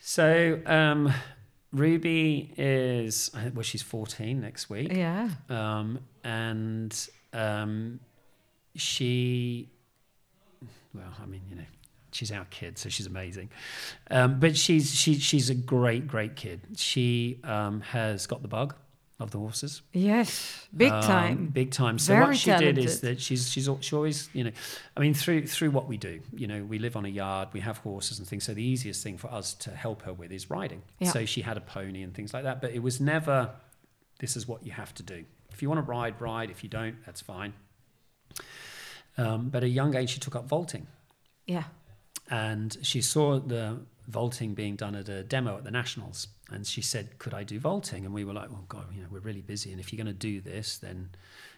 [0.00, 1.12] So um,
[1.74, 5.28] Ruby is I think- well, she's 14 next week, Yeah.
[5.50, 8.00] um, and um,
[8.74, 9.68] she,
[10.94, 11.66] well, I mean, you know,
[12.12, 13.50] she's our kid, so she's amazing.
[14.10, 16.62] Um, but she's she she's a great great kid.
[16.76, 18.74] She um, has got the bug
[19.22, 19.82] of the horses.
[19.92, 20.66] Yes.
[20.76, 21.46] Big Um, time.
[21.46, 21.98] big time.
[21.98, 24.50] So Very what she did is that she's she's she always you know,
[24.96, 27.60] I mean through through what we do, you know, we live on a yard, we
[27.60, 28.44] have horses and things.
[28.44, 30.82] So the easiest thing for us to help her with is riding.
[30.98, 31.10] Yeah.
[31.10, 33.50] So she had a pony and things like that, but it was never.
[34.18, 35.24] This is what you have to do.
[35.52, 36.50] If you want to ride, ride.
[36.50, 37.52] If you don't, that's fine.
[39.18, 40.86] Um, but at a young age, she took up vaulting
[41.46, 41.64] Yeah.
[42.30, 43.80] and she saw the
[44.12, 46.28] vaulting being done at a demo at the nationals.
[46.50, 48.04] And she said could i do vaulting?
[48.04, 49.72] And we were like well god you know we're really busy.
[49.72, 51.10] And if you're going to do this then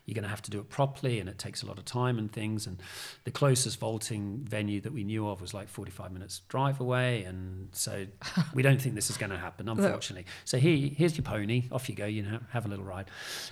[0.06, 2.18] you're going to have to do it properly and it takes a lot of time
[2.18, 2.66] and things.
[2.66, 2.78] And
[3.24, 7.24] the closest vaulting venue that we knew of was like 45 minutes drive away.
[7.24, 8.06] And so
[8.52, 10.26] we don't think this is going to happen unfortunately.
[10.44, 11.64] So here, here's your pony.
[11.72, 12.06] Off you go.
[12.06, 13.06] You know have a little ride.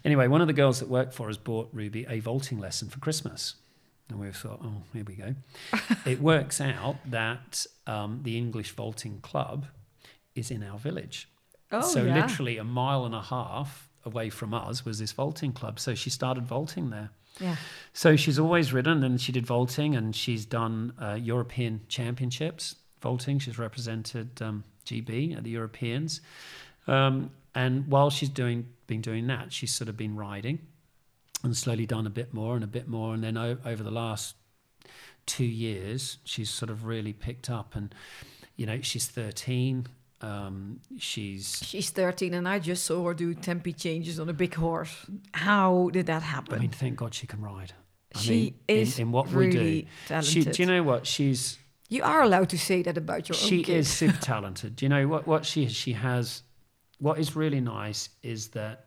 [0.05, 2.99] Anyway one of the girls that worked for us bought ruby a vaulting lesson for
[2.99, 3.55] christmas
[4.09, 5.35] and we thought, oh, here we go.
[6.07, 9.67] it works out that um, the English Vaulting Club
[10.35, 11.29] is in our village.
[11.71, 12.21] Oh, so yeah.
[12.21, 15.81] literally a mile and a half away from us was this vaulting club.
[15.81, 17.11] So she started vaulting there.
[17.41, 17.57] Yeah.
[17.93, 23.39] So she's always ridden and she did vaulting and she's done uh, European championships vaulting.
[23.39, 26.21] She's represented um, GB at the Europeans.
[26.87, 30.59] Um, and while she's doing been doing that, she's sort of been riding
[31.43, 33.15] and slowly done a bit more and a bit more.
[33.15, 34.37] And then o- over the last
[35.27, 37.75] two years, she's sort of really picked up.
[37.75, 37.95] And,
[38.57, 39.87] you know, she's 13.
[40.21, 44.55] Um, she's She's 13 and I just saw her do tempi changes on a big
[44.55, 45.05] horse.
[45.35, 46.55] How did that happen?
[46.55, 47.73] I mean, thank God she can ride.
[48.15, 50.23] I She mean, is in, in what really we do.
[50.23, 50.53] She, talented.
[50.53, 51.59] do you know what she's?
[51.89, 53.77] you are allowed to say that about your She own kid.
[53.79, 54.77] is super talented.
[54.77, 55.27] Do you know what?
[55.27, 56.43] What she she has.
[56.99, 58.87] What is really nice is that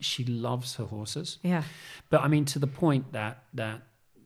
[0.00, 1.38] she loves her horses.
[1.42, 1.64] Yeah.
[2.10, 3.82] But I mean, to the point that that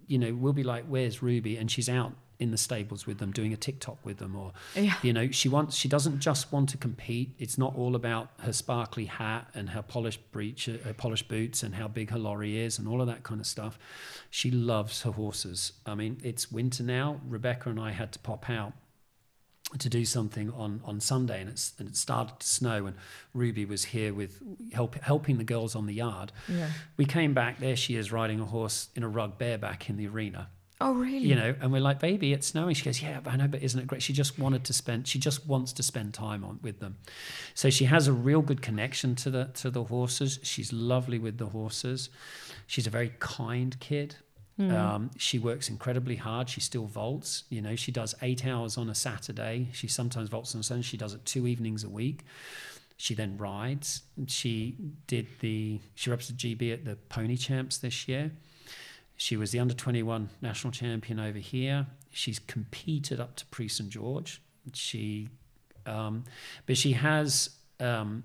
[0.06, 3.30] you know, we'll be like, "Where's Ruby?" and she's out in the stables with them,
[3.30, 4.94] doing a TikTok with them, or Yeah.
[5.02, 5.76] you know, she wants.
[5.76, 7.34] She doesn't just want to compete.
[7.38, 11.62] It's not all about her sparkly hat and her polished breech, uh, her polished boots,
[11.62, 13.78] and how big her lorry is, and all of that kind of stuff.
[14.28, 15.72] She loves her horses.
[15.86, 17.20] I mean, it's winter now.
[17.26, 18.72] Rebecca and I had to pop out
[19.78, 22.96] to do something on, on Sunday, and it's and it started to snow, and
[23.34, 24.40] Ruby was here with
[24.72, 26.32] help, helping the girls on the yard.
[26.48, 26.68] Yeah.
[26.96, 27.58] We came back.
[27.58, 30.48] There she is riding a horse in a rug bareback in the arena.
[30.82, 31.18] Oh, really?
[31.18, 32.74] You know, and we're like, baby, it's snowing.
[32.74, 34.02] She goes, yeah, but I know, but isn't it great?
[34.02, 35.06] She just wanted to spend.
[35.06, 36.96] She just wants to spend time on with them.
[37.54, 40.40] So she has a real good connection to the to the horses.
[40.42, 42.10] She's lovely with the horses.
[42.66, 44.16] She's a very kind kid.
[44.58, 46.48] Um, she works incredibly hard.
[46.48, 47.44] She still vaults.
[47.48, 49.68] You know, she does eight hours on a Saturday.
[49.72, 50.82] She sometimes vaults on Sunday.
[50.82, 52.24] She does it two evenings a week.
[52.96, 54.02] She then rides.
[54.28, 54.76] She
[55.06, 55.80] did the.
[55.94, 58.30] She represented GB at the Pony Champs this year.
[59.16, 61.86] She was the under 21 national champion over here.
[62.10, 64.42] She's competed up to Prix St George.
[64.74, 65.28] She,
[65.86, 66.24] um,
[66.66, 67.50] but she has,
[67.80, 68.24] um,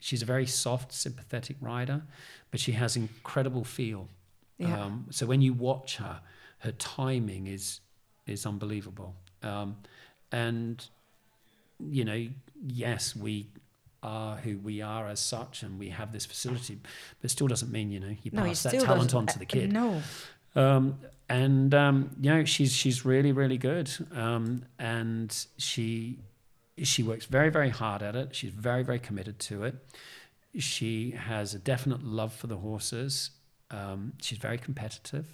[0.00, 2.02] she's a very soft, sympathetic rider,
[2.50, 4.08] but she has incredible feel.
[4.58, 4.84] Yeah.
[4.84, 6.20] Um, so when you watch her,
[6.58, 7.80] her timing is
[8.26, 9.14] is unbelievable.
[9.42, 9.76] Um,
[10.32, 10.84] and
[11.78, 12.26] you know,
[12.66, 13.48] yes, we
[14.02, 17.72] are who we are as such, and we have this facility, but it still doesn't
[17.72, 19.72] mean you know you no, pass that talent on to the uh, kid.
[19.72, 20.02] No.
[20.54, 20.98] Um,
[21.28, 26.18] and um, you know, she's she's really really good, um, and she
[26.82, 28.34] she works very very hard at it.
[28.34, 29.74] She's very very committed to it.
[30.58, 33.30] She has a definite love for the horses.
[33.74, 35.26] Um, she's very competitive.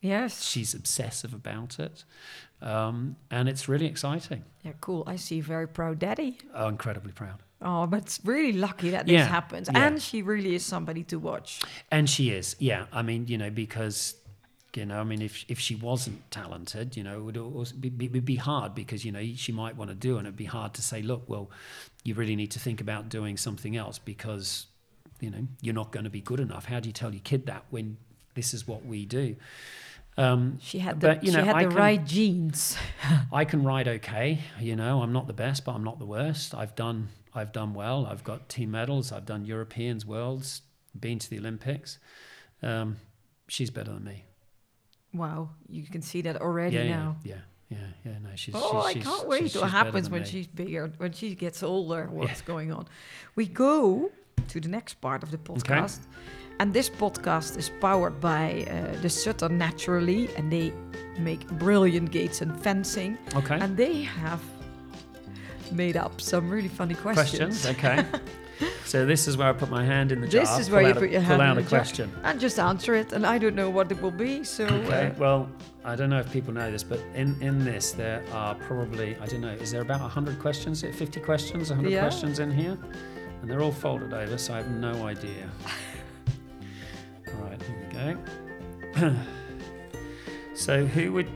[0.00, 0.44] Yes.
[0.44, 2.04] She's obsessive about it,
[2.62, 4.44] um, and it's really exciting.
[4.62, 5.02] Yeah, cool.
[5.06, 6.38] I see very proud daddy.
[6.54, 7.42] Oh, incredibly proud.
[7.60, 9.68] Oh, but it's really lucky that this Yeah, happens.
[9.72, 9.84] yeah.
[9.86, 11.60] And she really is somebody to watch.
[11.90, 12.86] And she is, yeah.
[12.92, 14.14] I mean, you know, because
[14.76, 18.20] you know, I mean, if if she wasn't talented, you know, it would be, be,
[18.20, 20.82] be hard because you know she might want to do, and it'd be hard to
[20.82, 21.50] say, look, well,
[22.04, 24.66] you really need to think about doing something else because
[25.20, 26.64] you know you're not going to be good enough.
[26.66, 27.96] How do you tell your kid that when
[28.34, 29.36] this is what we do?
[30.16, 32.76] Um, She had the, But, you know, she had I the can- right genes.
[33.32, 34.40] I can ride okay.
[34.60, 36.54] You know, I'm not the best, but I'm not the worst.
[36.54, 38.06] I've done I've done well.
[38.10, 39.12] I've got team medals.
[39.12, 40.62] I've done Europeans, worlds,
[40.98, 41.98] been to the Olympics.
[42.62, 42.96] Um,
[43.46, 44.24] she's better than me.
[45.14, 47.16] Wow, you can see that already yeah, now.
[47.24, 47.34] yeah,
[47.70, 48.18] yeah, yeah, yeah.
[48.22, 48.54] No, she's.
[48.56, 50.28] Oh, she's, I can't she's- wait she's- what happens when me.
[50.28, 52.86] she's bigger, when she gets older, what's going on.
[53.36, 54.10] We go
[54.48, 56.00] to the next part of the podcast.
[56.60, 60.72] And this podcast is powered by uh, the Sutter Naturally, and they
[61.18, 63.16] make brilliant gates and fencing.
[63.36, 63.58] Okay.
[63.60, 64.40] And they have
[65.70, 67.62] made up some really funny questions.
[67.62, 67.66] questions.
[67.66, 68.04] Okay.
[68.84, 70.40] so this is where I put my hand in the jar.
[70.44, 71.80] This is where you put a, your pull hand out in a the jar.
[71.80, 72.12] question.
[72.24, 74.42] And just answer it, and I don't know what it will be.
[74.44, 75.06] So Okay.
[75.08, 75.48] uh, Well,
[75.84, 79.26] I don't know if people know this, but in in this there are probably I
[79.26, 79.52] don't know.
[79.64, 80.82] Is there about hundred questions?
[80.82, 81.68] Fifty questions?
[81.70, 82.00] hundred Yeah.
[82.00, 82.76] questions in here,
[83.40, 85.48] and they're all folded over, so I have no idea.
[87.28, 87.60] all right.
[87.62, 88.16] Here
[88.96, 89.16] we go.
[90.54, 91.28] so who would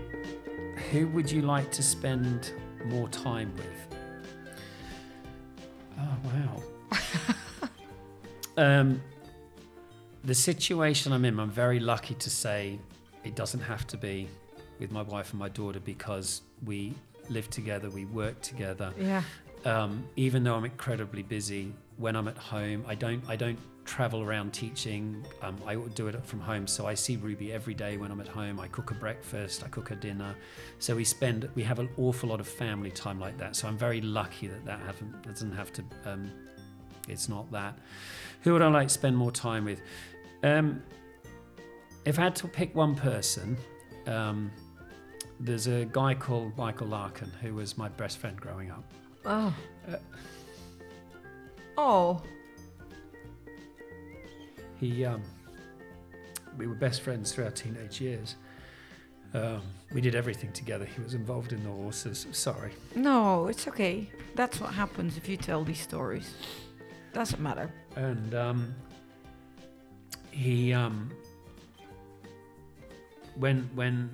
[0.91, 2.53] who would you like to spend
[2.85, 3.99] more time with?
[5.99, 7.69] Oh wow.
[8.57, 9.01] um,
[10.25, 12.79] the situation I'm in, I'm very lucky to say
[13.25, 14.29] it doesn't have to be
[14.79, 16.95] with my wife and my daughter because we
[17.29, 18.93] live together, we work together.
[18.99, 19.23] yeah,
[19.65, 24.23] Um, even though I'm incredibly busy, when I'm at home, I don't I don't travel
[24.23, 25.25] around teaching.
[25.43, 28.29] Um, I do it from home, so I see Ruby every day when I'm at
[28.29, 28.61] home.
[28.61, 30.35] I cook her breakfast, I cook her dinner,
[30.79, 33.57] so we spend we have an awful lot of family time like that.
[33.57, 35.85] So I'm very lucky that that haven't doesn't have to.
[36.05, 36.31] Um,
[37.09, 37.79] it's not that.
[38.43, 39.81] Who would I like to spend more time with?
[40.43, 40.83] Um,
[42.05, 43.57] if I had to pick one person,
[44.07, 44.51] um,
[45.39, 48.85] there's a guy called Michael Larkin who was my best friend growing up.
[49.25, 49.55] oh,
[49.89, 49.97] Uh,
[51.77, 52.23] oh,
[54.81, 55.23] He, um,
[56.59, 58.37] we were best friends through our teenage years.
[59.35, 59.63] Um,
[59.95, 60.85] we did everything together.
[60.85, 62.27] He was involved in the horses.
[62.33, 62.73] Sorry.
[62.95, 64.11] no, it's okay.
[64.35, 66.35] That's what happens if you tell these stories.
[67.15, 67.71] Doesn't matter.
[67.97, 68.75] And um,
[70.31, 71.11] he, um,
[73.37, 74.11] when when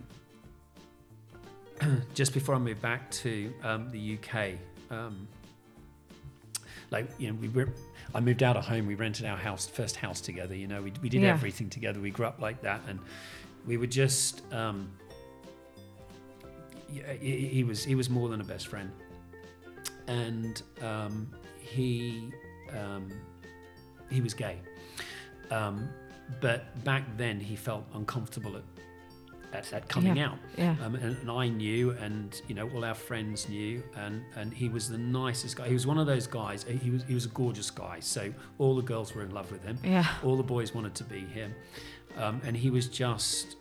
[2.14, 4.52] just before I moved back to um, the UK,
[4.90, 5.26] um,
[6.90, 7.68] like you know, we were.
[8.14, 8.86] I moved out of home.
[8.86, 10.54] We rented our house, first house together.
[10.54, 11.32] You know, we we did Yeah.
[11.32, 12.00] everything together.
[12.00, 12.98] We grew up like that, and
[13.66, 14.42] we were just.
[14.52, 14.90] Um,
[17.20, 18.90] he, he was he was more than a best friend,
[20.06, 21.28] and um,
[21.60, 22.32] he
[22.76, 23.10] um,
[24.10, 24.58] he was gay,
[25.50, 25.88] um,
[26.40, 28.62] but back then he felt uncomfortable at
[29.52, 30.28] at, at coming Yeah.
[30.28, 30.38] out.
[30.56, 30.76] Yeah.
[30.84, 34.68] Um, and, and I knew, and you know, all our friends knew, and and he
[34.68, 35.68] was the nicest guy.
[35.68, 36.64] He was one of those guys.
[36.64, 38.00] He was he was a gorgeous guy.
[38.00, 39.78] So all the girls were in love with him.
[39.82, 40.06] Yeah.
[40.24, 41.54] All the boys wanted to be him,
[42.16, 43.56] um, and he was just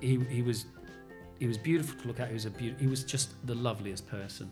[0.00, 0.66] he he was
[1.38, 2.28] he was beautiful to look at.
[2.28, 4.50] He was a beau- he was just the loveliest person.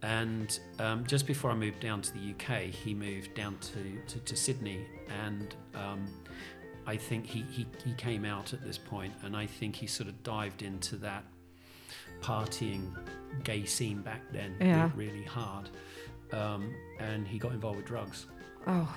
[0.00, 4.20] And um, just before I moved down to the UK, he moved down to, to,
[4.20, 4.86] to Sydney,
[5.24, 6.06] and um,
[6.88, 10.08] I think he, he, he came out at this point, and I think he sort
[10.08, 11.22] of dived into that
[12.22, 12.92] partying
[13.44, 14.90] gay scene back then Yeah.
[14.96, 15.68] really hard,
[16.32, 18.26] um, and he got involved with drugs.
[18.66, 18.88] Oh,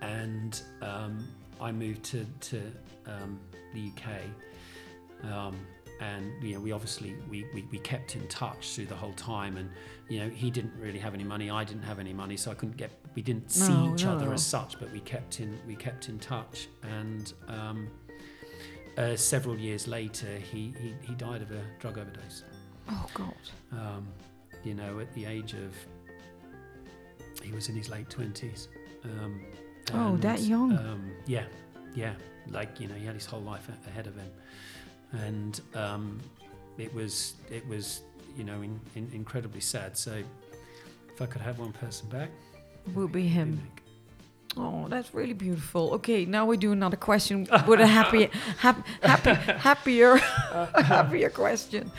[0.00, 1.26] and um,
[1.60, 2.60] I moved to to
[3.06, 3.40] um,
[3.74, 5.56] the UK, um,
[6.00, 9.56] and you know we obviously we, we we kept in touch through the whole time,
[9.56, 9.68] and
[10.08, 12.54] you know he didn't really have any money, I didn't have any money, so I
[12.54, 15.74] couldn't get we didn't see No, each other as such, but we kept in we
[15.76, 17.88] kept in touch, and um,
[18.98, 22.42] uh, several years later he, he he died of a drug overdose
[22.90, 23.34] oh God.
[23.72, 24.06] um,
[24.64, 25.74] you know, at the age of,
[27.42, 28.68] he was in his late 20s.
[29.04, 29.42] Um,
[29.92, 30.72] Oh, that young.
[30.78, 31.44] Um, yeah,
[31.94, 32.14] yeah.
[32.48, 34.30] Like, you know, he had his whole life a- ahead of him.
[35.12, 36.18] And um,
[36.78, 38.00] it was, it was,
[38.38, 39.98] you know, in, in, incredibly sad.
[39.98, 40.22] So
[41.12, 42.30] if I could have one person back,
[42.94, 43.60] Will be him.
[44.56, 45.92] Oh, that's really beautiful.
[45.94, 50.16] Okay, now we do another question with a happy, hap, happy, happier,
[50.76, 51.90] happier question.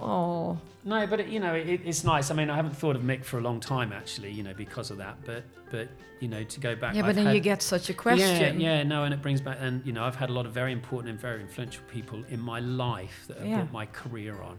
[0.00, 2.30] Oh, No, but it, you know, it, it's nice.
[2.30, 4.30] I mean, I haven't thought of Mick for a long time, actually.
[4.30, 5.16] You know, because of that.
[5.26, 5.88] But, but
[6.20, 6.94] you know, to go back.
[6.94, 8.60] yeah, but I've then had- you get such a question.
[8.60, 10.52] Yeah, yeah, no, and it brings back, and you know, I've had a lot of
[10.52, 13.56] very important and very influential people in my life that have Yeah.
[13.58, 14.56] built my career on.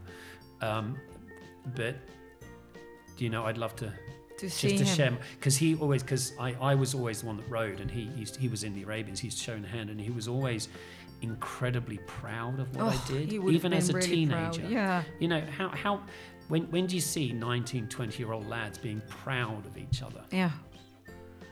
[0.61, 0.97] Um,
[1.75, 1.95] but
[3.17, 3.91] do you know, I'd love to
[4.39, 5.13] To see just to him.
[5.13, 8.03] share because he always because I, I was always the one that rode, and he
[8.17, 9.19] used, he was in the Arabians.
[9.19, 10.69] he's used to show in hand, and he was always
[11.21, 14.53] incredibly proud of what Oh, I did, he would have even as a really proud,
[14.53, 14.73] teenager.
[14.73, 15.03] Yeah.
[15.19, 16.01] You know how how
[16.47, 20.21] when when do you see 19, 20 year old lads being proud of each other?
[20.31, 20.51] Yeah.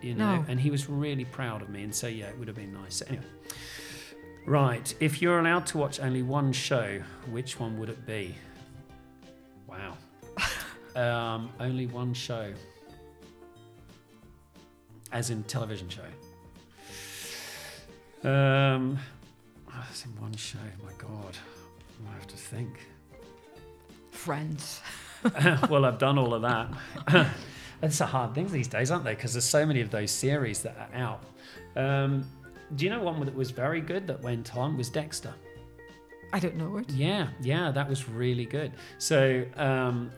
[0.02, 0.46] you know, No.
[0.48, 3.02] and he was really proud of me, and so yeah, it would have been nice.
[3.08, 3.26] Anyway,
[4.46, 8.36] right, if you're allowed to watch only one show, which one would it be?
[9.68, 9.98] Wow,
[10.96, 12.54] um, only one show,
[15.12, 16.02] as in television show.
[18.30, 18.98] Um,
[19.70, 20.60] oh, as in one show.
[20.84, 21.38] My God,
[22.10, 22.80] I have to think.
[24.12, 24.82] Friends.
[25.70, 27.28] well, I've done all of that.
[27.82, 29.14] It's a hard thing these days, aren't they?
[29.14, 31.24] Because there's so many of those series that are out.
[31.76, 32.26] Um,
[32.76, 35.34] do you know one that was very good that went on was Dexter?
[36.34, 36.90] I don't know it.
[36.90, 38.72] Yeah, yeah, that was really good.
[38.98, 40.12] So, um,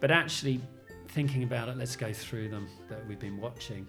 [0.00, 0.60] but actually,
[1.14, 3.86] thinking about it, let's go through them that we've been watching.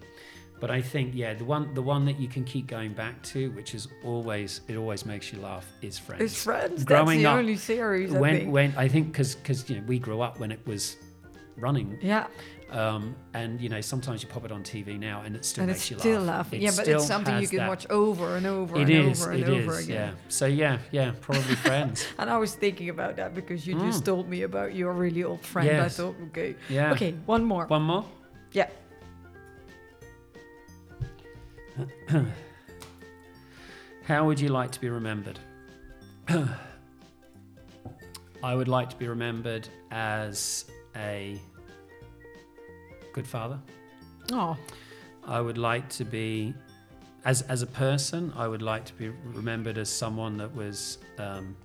[0.58, 3.50] But I think, yeah, the one the one that you can keep going back to,
[3.50, 6.22] which is always it always makes you laugh, is Friends.
[6.22, 6.84] It's Friends.
[6.84, 8.14] Growing That's the up, only series.
[8.14, 8.52] I when think.
[8.52, 10.96] when I think because because you know we grew up when it was
[11.56, 12.26] running, yeah,
[12.70, 15.70] um, and you know sometimes you pop it on TV now and it still and
[15.72, 16.46] makes you still laugh.
[16.46, 16.62] laughing.
[16.62, 19.22] It Yeah, but it's something you can that- watch over and over It and is,
[19.22, 20.08] over and it over is, again.
[20.14, 20.20] yeah.
[20.28, 22.06] So yeah, yeah, probably Friends.
[22.18, 24.06] And I was thinking about that because you just Mm.
[24.06, 25.70] told me about your really old friend.
[25.80, 26.92] I thought, okay, Yeah.
[26.92, 27.66] okay, one more.
[27.66, 28.04] One more.
[28.52, 28.68] Yeah.
[34.04, 35.38] How would you like to be remembered?
[38.42, 40.64] I would like to be remembered as
[40.94, 41.40] a
[43.16, 43.58] good father.
[44.30, 44.58] Oh,
[45.26, 46.52] I would like to be,
[47.24, 51.56] as as a person, I would like to be remembered as someone that was um,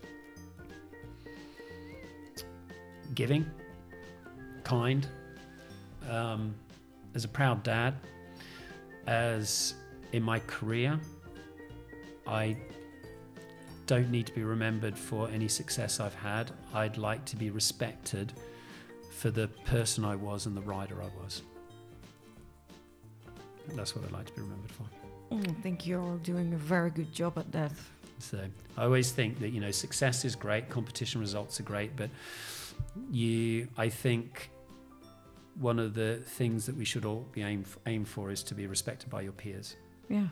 [3.14, 3.46] giving,
[4.64, 5.06] kind,
[6.10, 6.56] um,
[7.16, 7.96] as a proud dad,
[9.06, 9.74] as
[10.14, 10.98] in my career,
[12.26, 12.56] I
[13.88, 16.52] don't need to be remembered for any success I've had.
[16.74, 18.32] I'd like to be respected
[19.22, 21.44] for the person I was and the rider I was.
[23.76, 24.84] That's what I'd like to be remembered for.
[25.32, 27.72] mm, I think you're doing a very good job at that.
[28.18, 28.40] So
[28.78, 32.10] I always think that you know success is great, competition results are great, but
[33.12, 34.50] you, I think,
[35.60, 38.66] one of the things that we should all be aim aim for is to be
[38.66, 39.76] respected by your peers,
[40.10, 40.28] Yeah.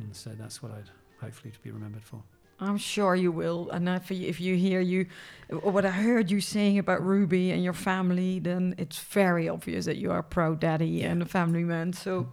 [0.00, 2.22] and so that's what I'd hopefully to be remembered for.
[2.60, 3.70] I'm sure you will.
[3.70, 5.06] And if you, if you hear you,
[5.48, 9.96] what I heard you saying about Ruby and your family, then it's very obvious that
[9.96, 11.92] you are a proud daddy and a family man.
[11.92, 12.28] So,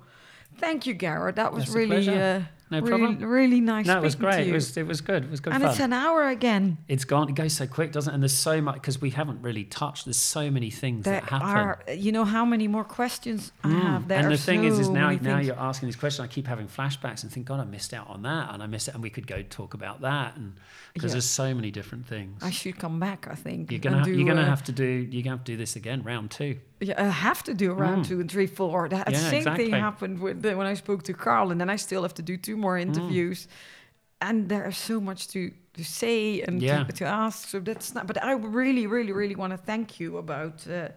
[0.58, 1.36] thank you, Gareth.
[1.36, 3.30] That was That's really, uh, No really, problem.
[3.30, 3.86] really nice.
[3.86, 4.48] no, it was great.
[4.48, 5.24] It was it was good.
[5.26, 5.72] It was good and fun.
[5.72, 6.78] it's an hour again.
[6.88, 7.30] it's gone.
[7.30, 8.16] It goes so quick, doesn't it?
[8.16, 10.06] And there's so much because we haven't really touched.
[10.06, 11.48] There's so many things There that happen.
[11.48, 13.82] are, you know, how many more questions I Mm.
[13.82, 14.08] have.
[14.08, 15.48] There and the thing is, is now now things.
[15.48, 16.24] you're asking these questions.
[16.24, 18.88] I keep having flashbacks and think, God, I missed out on that, and I missed
[18.88, 20.54] it, and we could go talk about that, and
[20.96, 21.16] because Yeah.
[21.16, 22.42] there's so many different things.
[22.44, 23.28] I should come back.
[23.30, 25.44] I think you're gonna ha- do, you're gonna uh, have to do you're gonna have
[25.46, 26.58] to do this again, round two.
[26.82, 28.08] Yeah, I have to do round Mm.
[28.08, 28.90] two and three, four.
[28.90, 29.72] That Yeah, same exactly.
[29.72, 32.22] thing happened with the, when I spoke to Carl, and then I still have to
[32.22, 32.60] do two Mm.
[32.62, 33.48] more interviews.
[34.22, 36.84] And there's so much to, to say and Yeah.
[36.86, 37.48] to, to ask.
[37.50, 38.08] So that's not.
[38.08, 40.90] But I really, really, really want to thank you about uh,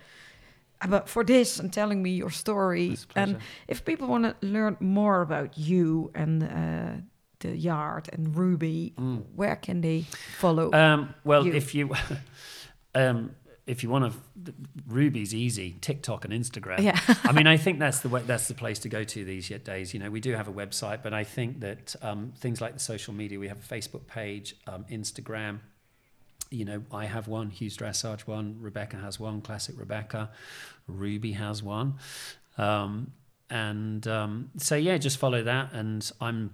[0.80, 2.96] about for this and telling me your story.
[3.16, 7.02] And if people want to learn more about you and uh,
[7.40, 9.22] the yard and Ruby, Mm.
[9.36, 10.04] where can they
[10.40, 10.70] follow?
[10.72, 11.52] Um, well, you.
[11.56, 11.90] if you
[12.94, 13.30] um,
[13.68, 14.54] if you want to,
[14.86, 15.76] Ruby's easy.
[15.80, 16.80] TikTok and Instagram.
[16.80, 19.50] yeah, I mean, I think that's the way, that's the place to go to these
[19.50, 19.92] yet days.
[19.92, 22.80] You know, we do have a website, but I think that um, things like the
[22.80, 25.60] social media, we have a Facebook page, um, Instagram.
[26.50, 30.30] You know, I have one, Hughes Dressage one, Rebecca has one, Classic Rebecca,
[30.86, 31.98] Ruby has one,
[32.56, 33.12] um,
[33.50, 35.74] and um, so yeah, just follow that.
[35.74, 36.52] And I'm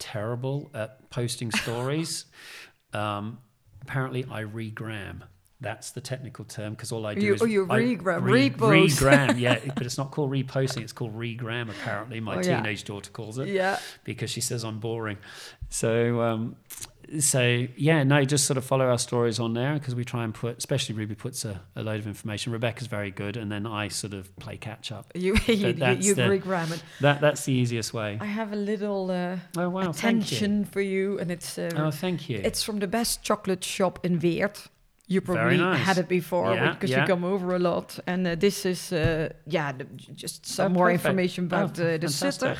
[0.00, 2.24] terrible at posting stories.
[2.92, 3.38] um,
[3.82, 5.22] apparently, I regram.
[5.60, 9.00] That's the technical term because all I do You- is oh, you regram, re- repost.
[9.00, 11.70] regram, yeah, but it's not called reposting; it's called regram.
[11.70, 12.56] Apparently, my Oh, yeah.
[12.58, 13.78] teenage daughter calls it yeah.
[14.04, 15.16] because she says I'm boring.
[15.70, 16.56] So, um,
[17.18, 20.34] so yeah, no, just sort of follow our stories on there because we try and
[20.34, 22.52] put, especially Ruby puts a, a load of information.
[22.52, 25.10] Rebecca's very good, and then I sort of play catch up.
[25.14, 26.82] You you, you, you the- regram it.
[27.00, 28.18] That that's the easiest way.
[28.20, 30.36] I have a little uh, Oh wow, thank you.
[30.36, 32.40] attention for you, and it's uh, Oh, thank you.
[32.44, 34.66] it's from the best chocolate shop in Weert.
[35.08, 35.84] You probably nice.
[35.84, 37.00] had it before Yeah, because yeah.
[37.02, 37.98] you come over a lot.
[38.06, 39.84] And uh, this is, uh, yeah, the,
[40.14, 41.04] just some Oh, more perfect.
[41.04, 42.56] information about Oh, uh, the sister.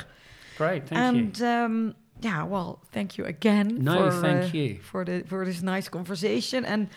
[0.57, 1.21] Great, thank you.
[1.21, 3.83] and um, yeah, well, thank you again.
[3.83, 4.79] No, for, thank uh, you.
[4.81, 6.65] for the for this nice conversation.
[6.65, 6.87] And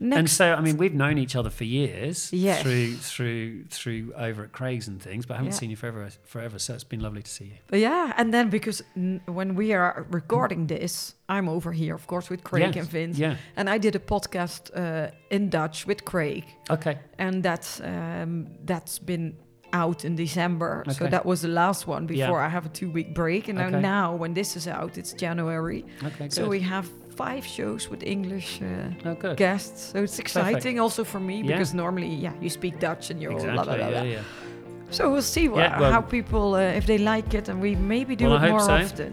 [0.00, 2.62] next, And so, I mean, we've known each other for years Yes.
[2.62, 5.58] through through through over at Craig's and things, but I haven't Yeah.
[5.58, 6.08] seen you forever.
[6.24, 7.78] Forever, so it's been lovely to see you.
[7.78, 12.30] yeah, and then because n- when we are recording this, I'm over here, of course,
[12.30, 13.18] with Craig Yes, and Vince.
[13.18, 13.36] Yeah.
[13.56, 16.44] And I did a podcast uh, in Dutch with Craig.
[16.70, 16.98] Okay.
[17.18, 19.34] and that's um, that's been
[19.72, 20.82] out in December.
[20.86, 20.96] Okay.
[20.98, 22.26] So that was the last one Yeah.
[22.26, 23.48] before I have a two week break.
[23.48, 23.80] And now, Okay.
[23.80, 25.84] now when this is out, it's January.
[26.04, 26.28] Okay.
[26.30, 26.50] So good.
[26.50, 26.88] we have
[27.22, 29.80] five shows with English uh, oh, guests.
[29.92, 31.46] So it's exciting also for me Yeah.
[31.52, 33.64] because normally, yeah, you speak Dutch and you're all Exactly.
[33.64, 34.12] blah, blah, blah, yeah, blah.
[34.16, 34.90] yeah.
[34.90, 37.70] So we'll see wha- Yeah, well- how people, uh, if they like it, and we
[37.94, 38.72] maybe do Well, it more so.
[38.72, 39.12] often.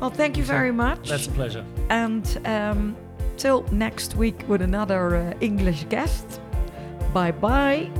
[0.00, 1.08] Well, thank you very much.
[1.08, 1.64] That's a pleasure.
[1.88, 2.24] and
[2.54, 2.96] um,
[3.36, 6.26] till next week with another uh, English guest.
[7.14, 7.90] Bye bye.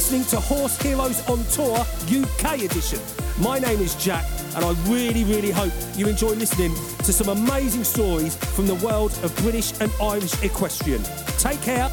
[0.00, 1.76] Listening to Horse Heroes on Tour
[2.08, 2.98] UK edition.
[3.38, 4.24] My name is Jack,
[4.56, 6.74] and I really, really hope you enjoy listening
[7.04, 11.02] to some amazing stories from the world of British and Irish equestrian.
[11.36, 11.90] Take care